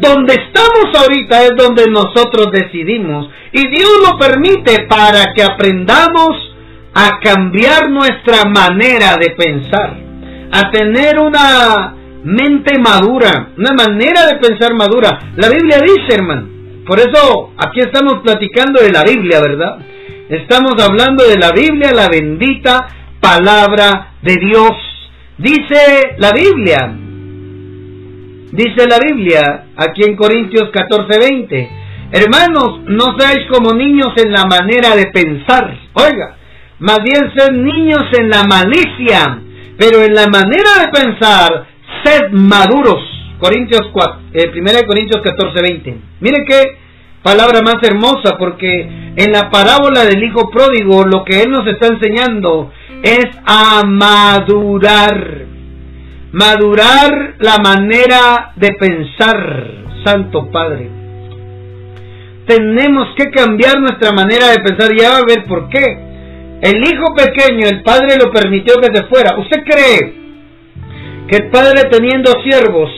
Donde 0.00 0.34
estamos 0.34 0.96
ahorita 0.98 1.42
es 1.44 1.52
donde 1.56 1.84
nosotros 1.90 2.48
decidimos. 2.52 3.28
Y 3.52 3.68
Dios 3.68 3.90
lo 4.02 4.18
permite 4.18 4.86
para 4.88 5.34
que 5.34 5.42
aprendamos 5.42 6.56
a 6.94 7.18
cambiar 7.22 7.90
nuestra 7.90 8.48
manera 8.48 9.16
de 9.20 9.30
pensar. 9.30 9.98
A 10.52 10.70
tener 10.70 11.18
una 11.20 11.94
mente 12.24 12.78
madura. 12.78 13.50
Una 13.58 13.74
manera 13.74 14.26
de 14.26 14.38
pensar 14.38 14.74
madura. 14.74 15.18
La 15.36 15.50
Biblia 15.50 15.80
dice, 15.82 16.14
hermano. 16.14 16.48
Por 16.86 16.98
eso 16.98 17.52
aquí 17.58 17.80
estamos 17.80 18.20
platicando 18.22 18.80
de 18.80 18.90
la 18.90 19.04
Biblia, 19.04 19.38
¿verdad? 19.40 19.78
Estamos 20.30 20.72
hablando 20.82 21.24
de 21.26 21.36
la 21.36 21.52
Biblia, 21.52 21.92
la 21.92 22.08
bendita 22.08 22.88
palabra 23.20 24.14
de 24.22 24.36
Dios. 24.36 24.70
Dice 25.36 26.16
la 26.18 26.32
Biblia 26.32 27.09
Dice 28.52 28.84
la 28.88 28.98
Biblia, 28.98 29.66
aquí 29.76 30.02
en 30.02 30.16
Corintios 30.16 30.70
14:20, 30.72 31.70
hermanos, 32.10 32.80
no 32.86 33.16
seáis 33.16 33.46
como 33.48 33.72
niños 33.72 34.12
en 34.16 34.32
la 34.32 34.44
manera 34.44 34.96
de 34.96 35.06
pensar. 35.06 35.78
Oiga, 35.94 36.36
más 36.80 36.98
bien 37.04 37.32
sed 37.36 37.52
niños 37.52 38.04
en 38.18 38.28
la 38.28 38.42
malicia, 38.42 39.40
pero 39.78 40.02
en 40.02 40.14
la 40.14 40.26
manera 40.26 40.80
de 40.80 40.88
pensar, 40.88 41.66
sed 42.02 42.30
maduros. 42.32 43.00
Corintios 43.38 43.82
4, 43.92 44.20
eh, 44.34 44.50
1 44.52 44.84
Corintios 44.84 45.22
14:20. 45.22 45.96
Mire 46.18 46.44
qué 46.44 46.76
palabra 47.22 47.60
más 47.62 47.76
hermosa, 47.82 48.36
porque 48.36 49.12
en 49.14 49.30
la 49.30 49.48
parábola 49.48 50.04
del 50.06 50.24
hijo 50.24 50.50
pródigo 50.50 51.04
lo 51.04 51.24
que 51.24 51.40
él 51.42 51.50
nos 51.50 51.66
está 51.68 51.86
enseñando 51.86 52.72
es 53.02 53.26
a 53.46 53.84
madurar 53.86 55.49
madurar 56.32 57.34
la 57.38 57.58
manera 57.58 58.52
de 58.56 58.68
pensar, 58.78 59.70
Santo 60.04 60.50
Padre. 60.50 60.88
Tenemos 62.46 63.08
que 63.16 63.30
cambiar 63.30 63.80
nuestra 63.80 64.12
manera 64.12 64.48
de 64.48 64.58
pensar, 64.58 64.94
ya 64.96 65.10
va 65.10 65.18
a 65.18 65.24
ver 65.24 65.44
por 65.46 65.68
qué. 65.68 66.10
El 66.62 66.76
hijo 66.84 67.14
pequeño, 67.14 67.66
el 67.68 67.82
padre 67.82 68.16
lo 68.22 68.30
permitió 68.30 68.74
que 68.76 68.94
se 68.94 69.04
fuera. 69.04 69.38
¿Usted 69.38 69.62
cree 69.64 70.14
que 71.28 71.36
el 71.36 71.50
padre 71.50 71.88
teniendo 71.90 72.32
siervos, 72.42 72.90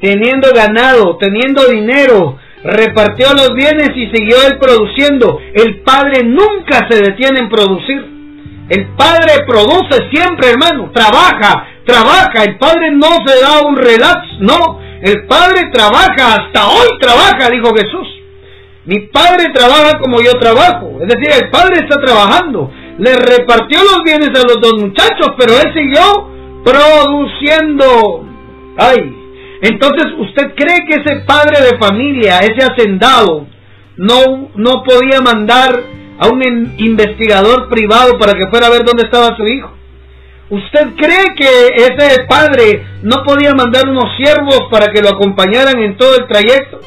teniendo 0.00 0.48
ganado, 0.52 1.16
teniendo 1.18 1.66
dinero, 1.68 2.38
repartió 2.64 3.28
los 3.34 3.54
bienes 3.54 3.90
y 3.94 4.10
siguió 4.14 4.36
él 4.46 4.58
produciendo? 4.58 5.38
El 5.54 5.80
padre 5.82 6.24
nunca 6.24 6.88
se 6.88 7.00
detiene 7.00 7.40
en 7.40 7.48
producir. 7.48 8.14
El 8.68 8.86
padre 8.96 9.44
produce 9.46 10.08
siempre, 10.10 10.50
hermano, 10.50 10.90
trabaja, 10.92 11.73
trabaja, 11.84 12.44
el 12.44 12.58
Padre 12.58 12.90
no 12.92 13.08
se 13.26 13.40
da 13.40 13.62
un 13.66 13.76
relax, 13.76 14.18
no, 14.40 14.80
el 15.02 15.26
Padre 15.26 15.70
trabaja, 15.72 16.34
hasta 16.34 16.68
hoy 16.68 16.88
trabaja, 17.00 17.50
dijo 17.50 17.74
Jesús. 17.74 18.08
Mi 18.86 19.00
Padre 19.08 19.50
trabaja 19.54 19.98
como 19.98 20.20
yo 20.20 20.32
trabajo, 20.32 20.98
es 21.00 21.08
decir, 21.08 21.42
el 21.42 21.50
Padre 21.50 21.76
está 21.82 21.96
trabajando. 22.00 22.70
Le 22.98 23.14
repartió 23.16 23.80
los 23.82 24.02
bienes 24.04 24.28
a 24.28 24.46
los 24.46 24.60
dos 24.60 24.74
muchachos, 24.80 25.32
pero 25.38 25.54
él 25.54 25.72
siguió 25.74 26.30
produciendo. 26.64 28.24
Ay, 28.76 29.14
entonces 29.62 30.06
usted 30.18 30.54
cree 30.54 30.86
que 30.86 31.00
ese 31.00 31.20
padre 31.20 31.60
de 31.62 31.78
familia, 31.78 32.40
ese 32.40 32.66
hacendado, 32.66 33.46
no, 33.96 34.50
no 34.54 34.82
podía 34.82 35.20
mandar 35.20 35.82
a 36.18 36.28
un 36.28 36.42
investigador 36.78 37.68
privado 37.68 38.18
para 38.18 38.32
que 38.32 38.48
fuera 38.50 38.66
a 38.66 38.70
ver 38.70 38.84
dónde 38.84 39.04
estaba 39.04 39.36
su 39.36 39.46
hijo. 39.46 39.72
¿Usted 40.50 40.94
cree 40.96 41.34
que 41.36 41.68
ese 41.76 42.24
padre 42.24 42.86
no 43.02 43.22
podía 43.24 43.54
mandar 43.54 43.88
unos 43.88 44.14
siervos 44.16 44.68
para 44.70 44.92
que 44.92 45.00
lo 45.00 45.10
acompañaran 45.10 45.78
en 45.80 45.96
todo 45.96 46.16
el 46.16 46.26
trayecto? 46.26 46.80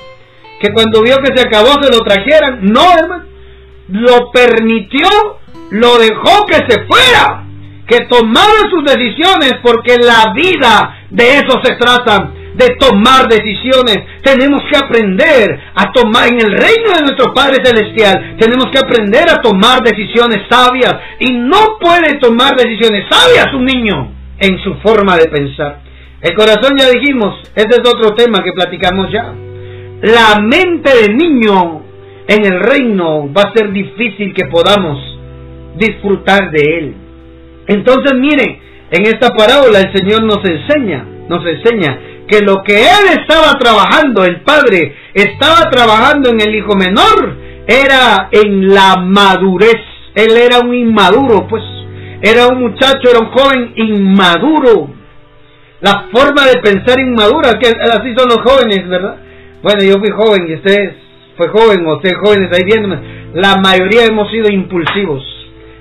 Que 0.62 0.72
cuando 0.72 1.02
vio 1.02 1.18
que 1.18 1.36
se 1.36 1.48
acabó 1.48 1.74
se 1.82 1.92
lo 1.92 2.00
trajeran. 2.00 2.60
No, 2.62 2.82
hermano. 2.98 3.26
Lo 3.90 4.32
permitió, 4.32 5.08
lo 5.72 5.98
dejó 5.98 6.46
que 6.46 6.56
se 6.68 6.86
fuera, 6.86 7.46
que 7.88 8.02
tomara 8.06 8.70
sus 8.70 8.84
decisiones, 8.84 9.54
porque 9.64 9.96
la 9.98 10.34
vida 10.34 11.06
de 11.10 11.38
eso 11.38 11.60
se 11.64 11.76
trata 11.76 12.32
de 12.58 12.76
tomar 12.80 13.28
decisiones. 13.28 14.00
Tenemos 14.24 14.64
que 14.70 14.78
aprender 14.78 15.60
a 15.76 15.92
tomar 15.92 16.28
en 16.28 16.42
el 16.42 16.52
reino 16.52 16.92
de 16.96 17.04
nuestro 17.04 17.34
Padre 17.34 17.64
Celestial. 17.64 18.36
Tenemos 18.40 18.68
que 18.72 18.80
aprender 18.80 19.30
a 19.30 19.42
tomar 19.42 19.82
decisiones 19.84 20.40
sabias. 20.50 20.96
Y 21.20 21.34
no 21.34 21.78
puede 21.80 22.18
tomar 22.20 22.56
decisiones 22.56 23.06
sabias 23.10 23.54
un 23.54 23.66
niño 23.66 24.12
en 24.40 24.58
su 24.64 24.74
forma 24.76 25.18
de 25.18 25.30
pensar. 25.30 25.82
El 26.20 26.34
corazón 26.36 26.76
ya 26.78 26.90
dijimos, 26.90 27.40
ese 27.56 27.70
es 27.70 27.88
otro 27.88 28.16
tema 28.16 28.44
que 28.44 28.52
platicamos 28.54 29.12
ya. 29.12 29.34
La 30.02 30.40
mente 30.42 30.92
del 30.96 31.16
niño 31.16 31.84
en 32.28 32.46
el 32.46 32.60
reino 32.60 33.32
va 33.32 33.44
a 33.44 33.54
ser 33.54 33.72
difícil 33.72 34.34
que 34.34 34.46
podamos 34.46 34.98
disfrutar 35.78 36.50
de 36.50 36.78
él. 36.78 36.96
Entonces 37.68 38.14
mire, 38.16 38.62
en 38.90 39.06
esta 39.06 39.30
parábola 39.30 39.80
el 39.80 39.94
Señor 39.96 40.24
nos 40.24 40.44
enseña, 40.44 41.06
nos 41.30 41.46
enseña 41.46 42.00
que 42.28 42.42
lo 42.42 42.62
que 42.64 42.76
él 42.76 43.20
estaba 43.20 43.58
trabajando, 43.58 44.26
el 44.26 44.42
padre 44.42 44.96
estaba 45.14 45.70
trabajando 45.70 46.30
en 46.30 46.42
el 46.42 46.56
hijo 46.56 46.76
menor, 46.76 47.36
era 47.66 48.30
en 48.32 48.74
la 48.74 48.98
madurez. 48.98 49.78
Él 50.14 50.36
era 50.36 50.60
un 50.60 50.74
inmaduro, 50.74 51.48
pues. 51.48 51.64
Era 52.22 52.48
un 52.48 52.62
muchacho, 52.62 53.10
era 53.10 53.20
un 53.20 53.32
joven 53.32 53.74
inmaduro. 53.76 54.90
La 55.82 56.08
forma 56.12 56.46
de 56.48 56.60
pensar 56.60 57.00
inmadura, 57.00 57.60
que 57.60 57.68
así 57.68 58.14
son 58.18 58.30
los 58.30 58.40
jóvenes, 58.44 58.88
¿verdad? 58.88 59.18
Bueno, 59.62 59.84
yo 59.84 60.00
fui 60.00 60.10
joven 60.10 60.48
y 60.50 60.56
usted 60.56 60.96
fue 61.38 61.48
joven 61.50 61.86
o 61.86 61.96
ustedes 61.96 62.18
jóvenes 62.24 62.50
ahí 62.52 62.64
viéndome. 62.66 63.30
La 63.36 63.58
mayoría 63.58 64.06
hemos 64.06 64.30
sido 64.32 64.50
impulsivos. 64.52 65.24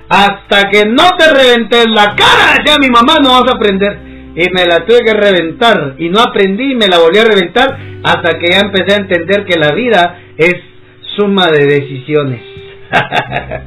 Hasta 0.09 0.69
que 0.69 0.85
no 0.85 1.09
te 1.17 1.33
reventes 1.33 1.87
la 1.89 2.15
cara, 2.15 2.63
ya 2.65 2.77
mi 2.79 2.89
mamá 2.89 3.15
no 3.21 3.41
vas 3.41 3.51
a 3.51 3.55
aprender 3.55 4.06
y 4.37 4.45
me 4.53 4.65
la 4.65 4.85
tuve 4.85 4.99
que 5.03 5.13
reventar 5.13 5.95
y 5.97 6.09
no 6.09 6.21
aprendí 6.21 6.73
y 6.73 6.75
me 6.75 6.87
la 6.87 6.99
volví 6.99 7.17
a 7.17 7.25
reventar 7.25 7.75
hasta 8.03 8.37
que 8.37 8.51
ya 8.51 8.59
empecé 8.59 8.93
a 8.93 9.01
entender 9.01 9.45
que 9.45 9.59
la 9.59 9.73
vida 9.73 10.19
es 10.37 10.53
suma 11.15 11.47
de 11.47 11.65
decisiones. 11.65 12.43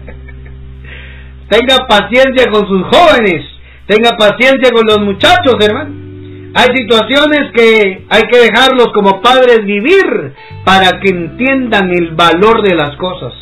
tenga 1.49 1.89
paciencia 1.89 2.49
con 2.53 2.69
sus 2.69 2.85
jóvenes, 2.85 3.45
tenga 3.87 4.17
paciencia 4.17 4.71
con 4.71 4.87
los 4.87 5.01
muchachos, 5.01 5.57
hermano. 5.61 5.91
Hay 6.55 6.69
situaciones 6.77 7.51
que 7.53 8.07
hay 8.09 8.23
que 8.31 8.39
dejarlos 8.39 8.93
como 8.95 9.21
padres 9.21 9.65
vivir 9.65 10.35
para 10.65 11.01
que 11.01 11.11
entiendan 11.11 11.91
el 11.91 12.15
valor 12.15 12.63
de 12.63 12.77
las 12.77 12.95
cosas. 12.97 13.33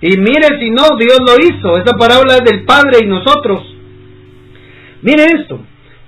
Y 0.00 0.16
mire 0.16 0.60
si 0.60 0.70
no, 0.70 0.96
Dios 0.96 1.18
lo 1.26 1.34
hizo. 1.44 1.76
Esa 1.76 1.96
parábola 1.96 2.34
es 2.34 2.44
del 2.44 2.62
Padre 2.64 3.00
y 3.02 3.08
nosotros. 3.08 3.66
Mire 5.02 5.24
esto 5.24 5.58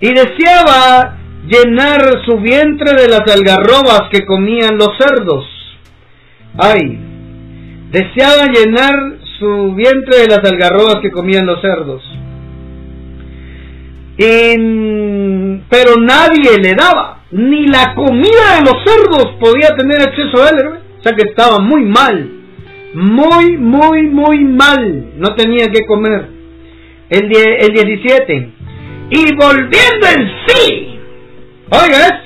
y 0.04 0.08
deseaba 0.12 1.16
llenar 1.46 2.02
su 2.26 2.36
vientre 2.36 2.92
de 2.92 3.08
las 3.08 3.22
algarrobas 3.26 4.02
que 4.12 4.26
comían 4.26 4.76
los 4.76 4.90
cerdos. 4.98 5.46
Ay, 6.58 6.98
deseaba 7.90 8.52
llenar 8.52 8.92
su 9.38 9.74
vientre 9.74 10.18
de 10.18 10.26
las 10.28 10.40
algarrobas 10.44 10.96
que 11.00 11.10
comían 11.10 11.46
los 11.46 11.58
cerdos. 11.62 12.02
pero 15.70 15.96
nadie 15.96 16.58
le 16.62 16.74
daba, 16.74 17.22
ni 17.30 17.66
la 17.66 17.94
comida 17.94 18.56
de 18.56 18.60
los 18.60 18.84
cerdos 18.84 19.36
podía 19.40 19.68
tener 19.74 20.02
acceso 20.02 20.42
a 20.42 20.50
él, 20.50 20.66
o 20.98 21.02
sea 21.02 21.12
que 21.16 21.30
estaba 21.30 21.60
muy 21.60 21.82
mal, 21.82 22.30
muy, 22.92 23.56
muy, 23.56 24.02
muy 24.02 24.44
mal, 24.44 25.12
no 25.16 25.34
tenía 25.34 25.68
que 25.68 25.86
comer. 25.86 26.28
El, 27.08 27.24
el 27.24 27.72
17, 27.72 28.52
y 29.14 29.34
volviendo 29.36 30.06
en 30.08 30.30
sí. 30.46 30.98
Oiga 31.70 32.20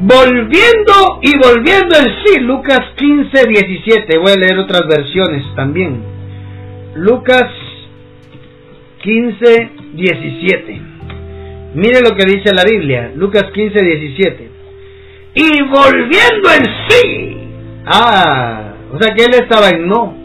Volviendo 0.00 1.18
y 1.22 1.36
volviendo 1.38 1.96
en 1.96 2.24
sí. 2.24 2.40
Lucas 2.40 2.80
15, 2.96 3.48
17. 3.48 4.18
Voy 4.18 4.32
a 4.32 4.36
leer 4.36 4.58
otras 4.58 4.86
versiones 4.86 5.44
también. 5.56 6.02
Lucas 6.94 7.50
15, 9.02 9.70
17. 9.94 10.80
Mire 11.74 12.00
lo 12.00 12.14
que 12.16 12.24
dice 12.24 12.54
la 12.54 12.64
Biblia. 12.64 13.10
Lucas 13.16 13.44
15, 13.52 13.84
17. 13.84 14.50
Y 15.34 15.62
volviendo 15.62 16.50
en 16.50 16.64
sí. 16.88 17.38
Ah, 17.86 18.74
o 18.92 19.02
sea 19.02 19.14
que 19.14 19.24
él 19.24 19.34
estaba 19.34 19.70
en 19.70 19.88
no. 19.88 20.23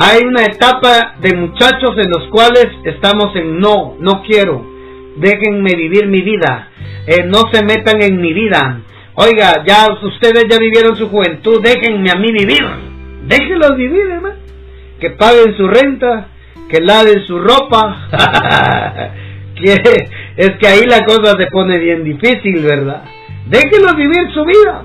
Hay 0.00 0.22
una 0.24 0.44
etapa 0.44 1.16
de 1.20 1.34
muchachos 1.34 1.90
en 1.96 2.08
los 2.08 2.28
cuales 2.30 2.68
estamos 2.84 3.34
en 3.34 3.58
no, 3.58 3.96
no 3.98 4.22
quiero. 4.22 4.64
Déjenme 5.16 5.74
vivir 5.74 6.06
mi 6.06 6.22
vida. 6.22 6.68
Eh, 7.04 7.24
no 7.24 7.50
se 7.52 7.64
metan 7.64 8.00
en 8.00 8.20
mi 8.20 8.32
vida. 8.32 8.80
Oiga, 9.14 9.64
ya 9.66 9.88
ustedes 10.00 10.44
ya 10.48 10.56
vivieron 10.56 10.94
su 10.94 11.08
juventud, 11.08 11.60
déjenme 11.60 12.12
a 12.12 12.14
mí 12.14 12.30
vivir. 12.30 12.64
Déjenlos 13.26 13.76
vivir, 13.76 14.08
hermano. 14.08 14.36
Que 15.00 15.10
paguen 15.10 15.56
su 15.56 15.66
renta, 15.66 16.28
que 16.68 16.80
laven 16.80 17.26
su 17.26 17.36
ropa. 17.40 18.08
es 20.36 20.50
que 20.60 20.68
ahí 20.68 20.84
la 20.86 21.04
cosa 21.04 21.36
se 21.36 21.48
pone 21.48 21.76
bien 21.76 22.04
difícil, 22.04 22.62
¿verdad? 22.62 23.02
Déjenlos 23.46 23.96
vivir 23.96 24.32
su 24.32 24.44
vida 24.44 24.84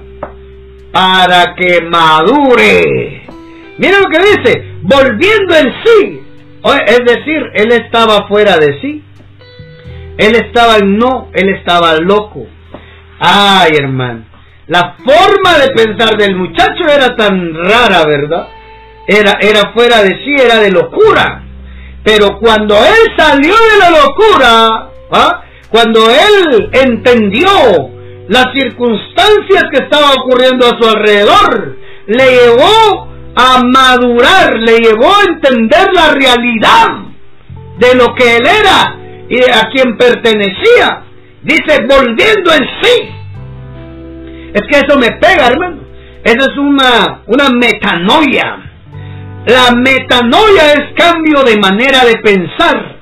para 0.91 1.53
que 1.53 1.81
madure. 1.81 3.22
Mira 3.77 3.99
lo 3.99 4.05
que 4.07 4.19
dice, 4.19 4.73
volviendo 4.81 5.55
en 5.55 5.73
sí. 5.83 6.23
Es 6.87 6.99
decir, 6.99 7.51
él 7.55 7.71
estaba 7.71 8.27
fuera 8.27 8.57
de 8.57 8.79
sí. 8.81 9.03
Él 10.17 10.35
estaba 10.35 10.77
en 10.77 10.97
no, 10.97 11.29
él 11.33 11.49
estaba 11.49 11.95
loco. 11.95 12.45
Ay, 13.19 13.71
hermano. 13.79 14.25
La 14.67 14.95
forma 15.03 15.57
de 15.57 15.71
pensar 15.73 16.17
del 16.17 16.35
muchacho 16.35 16.85
era 16.89 17.15
tan 17.15 17.53
rara, 17.53 18.05
¿verdad? 18.05 18.47
Era, 19.07 19.37
era 19.41 19.73
fuera 19.73 20.01
de 20.01 20.09
sí, 20.23 20.35
era 20.39 20.59
de 20.59 20.71
locura. 20.71 21.43
Pero 22.03 22.39
cuando 22.39 22.75
él 22.75 23.13
salió 23.17 23.53
de 23.53 23.79
la 23.79 23.89
locura, 23.89 24.89
¿ah? 25.11 25.43
cuando 25.69 26.09
él 26.09 26.69
entendió 26.71 27.49
las 28.27 28.45
circunstancias 28.53 29.63
que 29.71 29.83
estaban 29.83 30.11
ocurriendo 30.19 30.65
a 30.65 30.77
su 30.79 30.89
alrededor, 30.89 31.77
le 32.07 32.25
llevó 32.31 33.12
a 33.35 33.63
madurar, 33.63 34.59
le 34.59 34.77
llevó 34.79 35.07
a 35.07 35.23
entender 35.27 35.87
la 35.93 36.13
realidad 36.13 36.87
de 37.77 37.95
lo 37.95 38.13
que 38.13 38.37
él 38.37 38.43
era 38.45 38.95
y 39.29 39.41
a 39.51 39.69
quien 39.71 39.97
pertenecía. 39.97 41.03
Dice, 41.41 41.85
volviendo 41.89 42.53
en 42.53 42.67
sí. 42.81 43.09
Es 44.53 44.61
que 44.69 44.85
eso 44.85 44.97
me 44.97 45.11
pega, 45.13 45.47
hermano. 45.47 45.81
Eso 46.23 46.51
es 46.51 46.57
una, 46.57 47.21
una 47.25 47.49
metanoia. 47.49 48.71
La 49.45 49.75
metanoia 49.75 50.73
es 50.73 50.93
cambio 50.95 51.43
de 51.43 51.57
manera 51.57 52.05
de 52.05 52.17
pensar. 52.17 52.93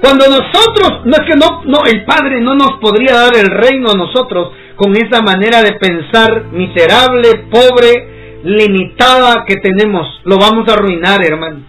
Cuando 0.00 0.26
nosotros, 0.26 1.04
no 1.04 1.12
es 1.12 1.22
que 1.28 1.36
no, 1.36 1.62
no, 1.64 1.84
el 1.84 2.04
Padre 2.04 2.40
no 2.40 2.54
nos 2.54 2.78
podría 2.80 3.14
dar 3.14 3.36
el 3.36 3.50
reino 3.50 3.90
a 3.90 3.96
nosotros 3.96 4.52
con 4.76 4.96
esa 4.96 5.22
manera 5.22 5.62
de 5.62 5.72
pensar 5.72 6.44
miserable, 6.52 7.46
pobre, 7.50 8.17
limitada 8.44 9.44
que 9.46 9.56
tenemos. 9.56 10.20
Lo 10.24 10.38
vamos 10.38 10.68
a 10.68 10.74
arruinar, 10.74 11.24
hermano. 11.24 11.60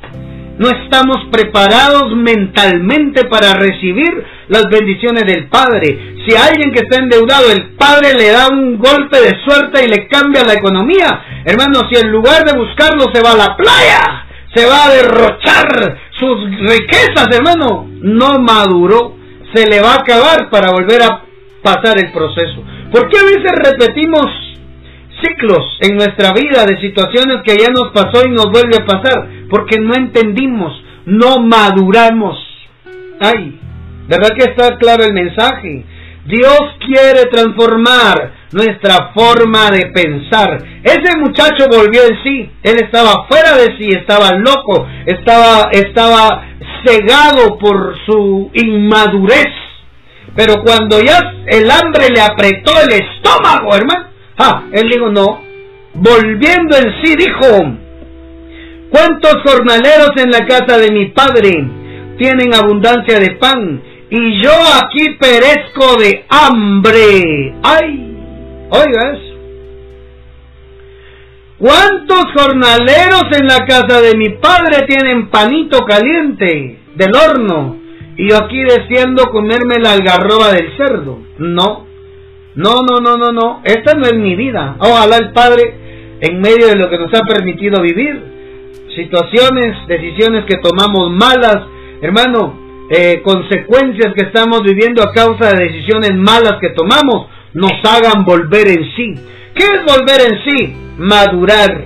No 0.59 0.67
estamos 0.69 1.17
preparados 1.31 2.13
mentalmente 2.17 3.25
para 3.25 3.53
recibir 3.53 4.11
las 4.49 4.65
bendiciones 4.69 5.23
del 5.25 5.47
Padre. 5.47 6.15
Si 6.27 6.35
alguien 6.35 6.73
que 6.73 6.81
está 6.81 6.97
endeudado, 6.97 7.49
el 7.49 7.75
Padre 7.77 8.13
le 8.13 8.29
da 8.29 8.49
un 8.49 8.77
golpe 8.77 9.21
de 9.21 9.39
suerte 9.45 9.85
y 9.85 9.87
le 9.87 10.07
cambia 10.09 10.43
la 10.43 10.55
economía. 10.55 11.43
Hermano, 11.45 11.87
si 11.89 11.97
en 11.97 12.11
lugar 12.11 12.43
de 12.43 12.57
buscarlo 12.57 13.05
se 13.13 13.21
va 13.21 13.31
a 13.31 13.37
la 13.37 13.55
playa, 13.55 14.27
se 14.53 14.65
va 14.65 14.85
a 14.85 14.89
derrochar 14.89 15.97
sus 16.19 16.43
riquezas, 16.59 17.27
hermano, 17.33 17.87
no 18.01 18.39
maduró. 18.39 19.15
Se 19.53 19.65
le 19.65 19.79
va 19.79 19.93
a 19.93 20.01
acabar 20.01 20.49
para 20.49 20.71
volver 20.71 21.01
a 21.03 21.23
pasar 21.63 21.97
el 21.99 22.11
proceso. 22.11 22.63
¿Por 22.91 23.07
qué 23.07 23.17
a 23.17 23.23
veces 23.23 23.51
repetimos 23.63 24.25
ciclos 25.21 25.77
en 25.81 25.95
nuestra 25.95 26.31
vida 26.33 26.65
de 26.65 26.79
situaciones 26.79 27.37
que 27.45 27.57
ya 27.57 27.69
nos 27.69 27.91
pasó 27.93 28.25
y 28.25 28.31
nos 28.31 28.45
vuelve 28.51 28.77
a 28.81 28.85
pasar? 28.85 29.27
Porque 29.49 29.77
no 29.79 29.95
entendimos, 29.95 30.73
no 31.05 31.39
maduramos. 31.39 32.37
Ay, 33.19 33.59
¿verdad 34.07 34.29
que 34.37 34.45
está 34.45 34.77
claro 34.77 35.03
el 35.03 35.13
mensaje? 35.13 35.85
Dios 36.25 36.61
quiere 36.85 37.25
transformar 37.31 38.33
nuestra 38.51 39.11
forma 39.15 39.71
de 39.71 39.87
pensar. 39.87 40.63
Ese 40.83 41.17
muchacho 41.17 41.65
volvió 41.69 42.03
en 42.03 42.23
sí. 42.23 42.51
Él 42.63 42.75
estaba 42.83 43.25
fuera 43.27 43.55
de 43.55 43.77
sí, 43.77 43.89
estaba 43.89 44.31
loco, 44.37 44.87
estaba, 45.05 45.69
estaba 45.71 46.43
cegado 46.85 47.57
por 47.57 47.95
su 48.05 48.51
inmadurez. 48.53 49.47
Pero 50.35 50.61
cuando 50.63 51.01
ya 51.01 51.17
el 51.47 51.69
hambre 51.69 52.09
le 52.13 52.21
apretó 52.21 52.71
el 52.81 52.93
estómago, 52.93 53.75
hermano, 53.75 54.09
ah, 54.39 54.63
él 54.71 54.89
dijo 54.89 55.09
no. 55.09 55.41
Volviendo 55.93 56.77
en 56.77 57.03
sí, 57.03 57.15
dijo, 57.15 57.75
¿cuántos 58.89 59.41
jornaleros 59.43 60.11
en 60.17 60.31
la 60.31 60.45
casa 60.45 60.77
de 60.77 60.91
mi 60.91 61.07
padre 61.07 61.67
tienen 62.17 62.53
abundancia 62.53 63.19
de 63.19 63.31
pan? 63.31 63.81
y 64.09 64.41
yo 64.41 64.51
aquí 64.83 65.15
perezco 65.19 65.97
de 65.97 66.25
hambre. 66.29 67.53
¡Ay! 67.61 68.15
Oiga 68.69 69.11
eso. 69.13 69.29
¿Cuántos 71.59 72.25
jornaleros 72.35 73.25
en 73.39 73.47
la 73.47 73.65
casa 73.65 74.01
de 74.01 74.15
mi 74.15 74.29
padre 74.29 74.85
tienen 74.87 75.29
panito 75.29 75.79
caliente 75.85 76.79
del 76.95 77.11
horno? 77.15 77.77
Y 78.15 78.29
yo 78.29 78.37
aquí 78.37 78.61
deseando 78.61 79.25
comerme 79.25 79.75
la 79.79 79.93
algarroba 79.93 80.53
del 80.53 80.75
cerdo. 80.77 81.19
No. 81.37 81.88
No, 82.55 82.81
no, 82.81 82.99
no, 82.99 83.17
no, 83.17 83.31
no. 83.31 83.61
Esta 83.63 83.93
no 83.93 84.05
es 84.05 84.15
mi 84.15 84.35
vida. 84.35 84.75
Ojalá 84.79 85.17
el 85.17 85.31
Padre, 85.31 86.17
en 86.21 86.39
medio 86.39 86.67
de 86.67 86.75
lo 86.75 86.89
que 86.89 86.97
nos 86.97 87.13
ha 87.13 87.23
permitido 87.25 87.81
vivir, 87.81 88.21
situaciones, 88.95 89.87
decisiones 89.87 90.45
que 90.45 90.57
tomamos 90.57 91.11
malas, 91.11 91.57
hermano, 92.01 92.87
eh, 92.89 93.21
consecuencias 93.23 94.13
que 94.15 94.25
estamos 94.25 94.61
viviendo 94.63 95.03
a 95.03 95.13
causa 95.13 95.53
de 95.53 95.65
decisiones 95.65 96.15
malas 96.15 96.55
que 96.59 96.69
tomamos 96.69 97.27
nos 97.53 97.73
hagan 97.83 98.25
volver 98.25 98.67
en 98.67 98.83
sí. 98.95 99.13
¿Qué 99.53 99.63
es 99.63 99.83
volver 99.85 100.21
en 100.21 100.39
sí? 100.43 100.75
Madurar, 100.97 101.83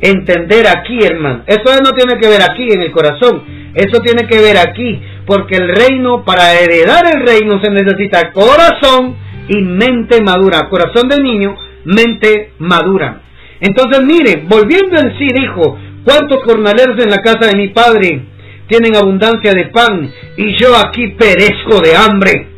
entender 0.00 0.66
aquí, 0.68 0.98
hermano. 1.04 1.42
Eso 1.46 1.62
no 1.82 1.90
tiene 1.92 2.18
que 2.20 2.28
ver 2.28 2.42
aquí 2.42 2.68
en 2.72 2.80
el 2.80 2.92
corazón, 2.92 3.42
eso 3.74 4.00
tiene 4.02 4.26
que 4.28 4.40
ver 4.40 4.56
aquí, 4.56 5.00
porque 5.26 5.56
el 5.56 5.68
reino, 5.68 6.24
para 6.24 6.54
heredar 6.54 7.04
el 7.12 7.26
reino 7.26 7.60
se 7.62 7.70
necesita 7.70 8.32
corazón 8.32 9.16
y 9.48 9.62
mente 9.62 10.22
madura. 10.22 10.68
Corazón 10.68 11.08
de 11.08 11.22
niño, 11.22 11.56
mente 11.84 12.52
madura. 12.58 13.22
Entonces, 13.60 14.02
mire, 14.02 14.44
volviendo 14.48 14.98
en 14.98 15.18
sí, 15.18 15.28
dijo, 15.34 15.78
¿cuántos 16.04 16.42
jornaleros 16.44 17.02
en 17.02 17.10
la 17.10 17.18
casa 17.18 17.46
de 17.48 17.56
mi 17.56 17.68
padre? 17.68 18.36
tienen 18.68 18.96
abundancia 18.96 19.52
de 19.52 19.66
pan 19.66 20.12
y 20.36 20.60
yo 20.60 20.76
aquí 20.76 21.08
perezco 21.08 21.80
de 21.80 21.96
hambre. 21.96 22.48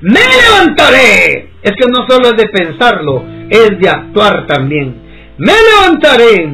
Me 0.00 0.20
levantaré. 0.20 1.50
Es 1.62 1.72
que 1.72 1.90
no 1.90 2.06
solo 2.08 2.28
es 2.28 2.36
de 2.36 2.48
pensarlo, 2.48 3.24
es 3.50 3.78
de 3.78 3.88
actuar 3.88 4.46
también. 4.46 5.34
Me 5.38 5.52
levantaré. 5.52 6.50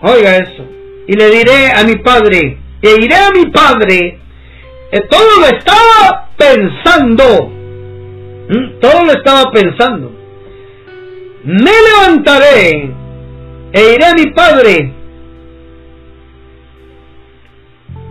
Oiga 0.00 0.36
eso. 0.38 0.66
Y 1.06 1.14
le 1.14 1.30
diré 1.30 1.72
a 1.74 1.84
mi 1.84 1.96
padre, 1.96 2.58
e 2.80 2.90
iré 3.00 3.14
a 3.14 3.30
mi 3.30 3.50
padre. 3.50 4.18
Eh, 4.90 5.00
todo 5.10 5.40
lo 5.40 5.46
estaba 5.46 6.30
pensando. 6.36 7.52
Todo 8.80 9.04
lo 9.04 9.12
estaba 9.12 9.50
pensando. 9.50 10.12
Me 11.44 11.70
levantaré 11.70 12.94
e 13.72 13.94
iré 13.94 14.04
a 14.04 14.14
mi 14.14 14.30
padre 14.32 14.92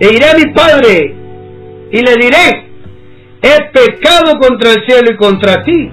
e 0.01 0.13
iré 0.15 0.25
a 0.25 0.33
mi 0.33 0.51
padre 0.51 1.15
y 1.91 2.01
le 2.01 2.15
diré, 2.15 2.71
he 3.41 3.63
pecado 3.71 4.39
contra 4.39 4.71
el 4.71 4.85
cielo 4.87 5.11
y 5.11 5.17
contra 5.17 5.63
ti, 5.63 5.91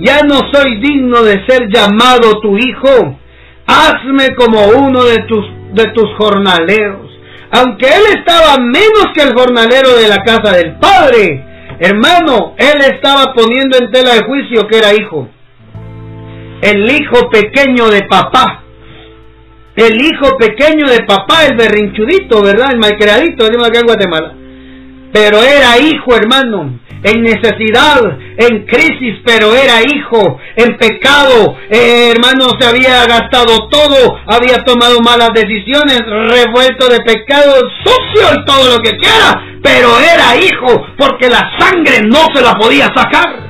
ya 0.00 0.22
no 0.22 0.40
soy 0.52 0.80
digno 0.80 1.22
de 1.22 1.46
ser 1.46 1.68
llamado 1.72 2.40
tu 2.40 2.58
hijo, 2.58 3.16
hazme 3.64 4.34
como 4.34 4.66
uno 4.68 5.04
de 5.04 5.18
tus, 5.28 5.44
de 5.72 5.84
tus 5.92 6.16
jornaleros. 6.16 7.06
Aunque 7.50 7.86
él 7.86 8.02
estaba 8.16 8.58
menos 8.58 9.06
que 9.14 9.22
el 9.22 9.34
jornalero 9.34 9.94
de 9.94 10.08
la 10.08 10.18
casa 10.24 10.56
del 10.56 10.76
padre, 10.78 11.44
hermano, 11.78 12.54
él 12.58 12.80
estaba 12.94 13.32
poniendo 13.34 13.78
en 13.78 13.90
tela 13.90 14.14
de 14.14 14.24
juicio 14.24 14.66
que 14.66 14.78
era 14.78 14.94
hijo. 14.94 15.28
El 16.60 16.90
hijo 16.90 17.30
pequeño 17.30 17.88
de 17.88 18.02
papá 18.02 18.64
el 19.78 19.94
hijo 20.02 20.36
pequeño 20.36 20.88
de 20.88 21.04
papá, 21.04 21.46
el 21.46 21.56
berrinchudito, 21.56 22.42
¿verdad? 22.42 22.72
El 22.72 22.80
malcriadito, 22.80 23.44
decimos 23.44 23.68
acá 23.68 23.78
en 23.78 23.86
Guatemala. 23.86 24.34
Pero 25.12 25.42
era 25.42 25.78
hijo, 25.78 26.14
hermano, 26.14 26.78
en 27.02 27.22
necesidad, 27.22 28.00
en 28.36 28.66
crisis, 28.66 29.20
pero 29.24 29.54
era 29.54 29.80
hijo, 29.82 30.38
en 30.56 30.76
pecado, 30.76 31.56
eh, 31.70 32.12
hermano, 32.14 32.50
se 32.58 32.66
había 32.66 33.06
gastado 33.06 33.68
todo, 33.68 34.18
había 34.26 34.64
tomado 34.64 35.00
malas 35.00 35.30
decisiones, 35.32 36.00
revuelto 36.04 36.88
de 36.88 37.00
pecado, 37.00 37.54
sucio 37.84 38.28
y 38.36 38.44
todo 38.44 38.76
lo 38.76 38.82
que 38.82 38.96
quiera, 38.96 39.58
pero 39.62 39.88
era 39.98 40.36
hijo, 40.36 40.86
porque 40.98 41.28
la 41.28 41.52
sangre 41.58 42.00
no 42.04 42.26
se 42.34 42.42
la 42.42 42.54
podía 42.54 42.88
sacar. 42.94 43.48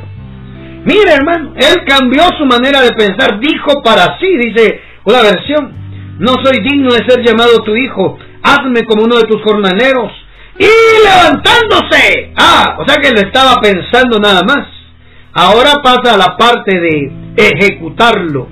Mire, 0.85 1.13
hermano, 1.13 1.55
él 1.57 1.85
cambió 1.87 2.23
su 2.39 2.45
manera 2.45 2.81
de 2.83 2.93
pensar, 2.93 3.41
dijo 3.41 3.83
para 3.83 4.19
sí, 4.21 4.37
dice 4.37 4.81
una 5.05 5.23
versión, 5.23 5.73
no 6.19 6.35
soy 6.43 6.63
digno 6.63 6.93
de 6.93 7.05
ser 7.09 7.25
llamado 7.25 7.63
tu 7.65 7.75
hijo, 7.77 8.19
hazme 8.43 8.85
como 8.85 9.05
uno 9.05 9.17
de 9.17 9.25
tus 9.25 9.43
jornaleros. 9.43 10.13
Y 10.59 11.05
levantándose. 11.05 12.33
Ah, 12.37 12.77
o 12.79 12.87
sea 12.87 13.01
que 13.01 13.11
le 13.11 13.29
estaba 13.29 13.61
pensando 13.61 14.19
nada 14.19 14.43
más. 14.43 14.67
Ahora 15.33 15.75
pasa 15.83 16.15
a 16.15 16.19
la 16.19 16.37
parte 16.37 16.79
de 16.79 17.13
ejecutarlo. 17.37 18.49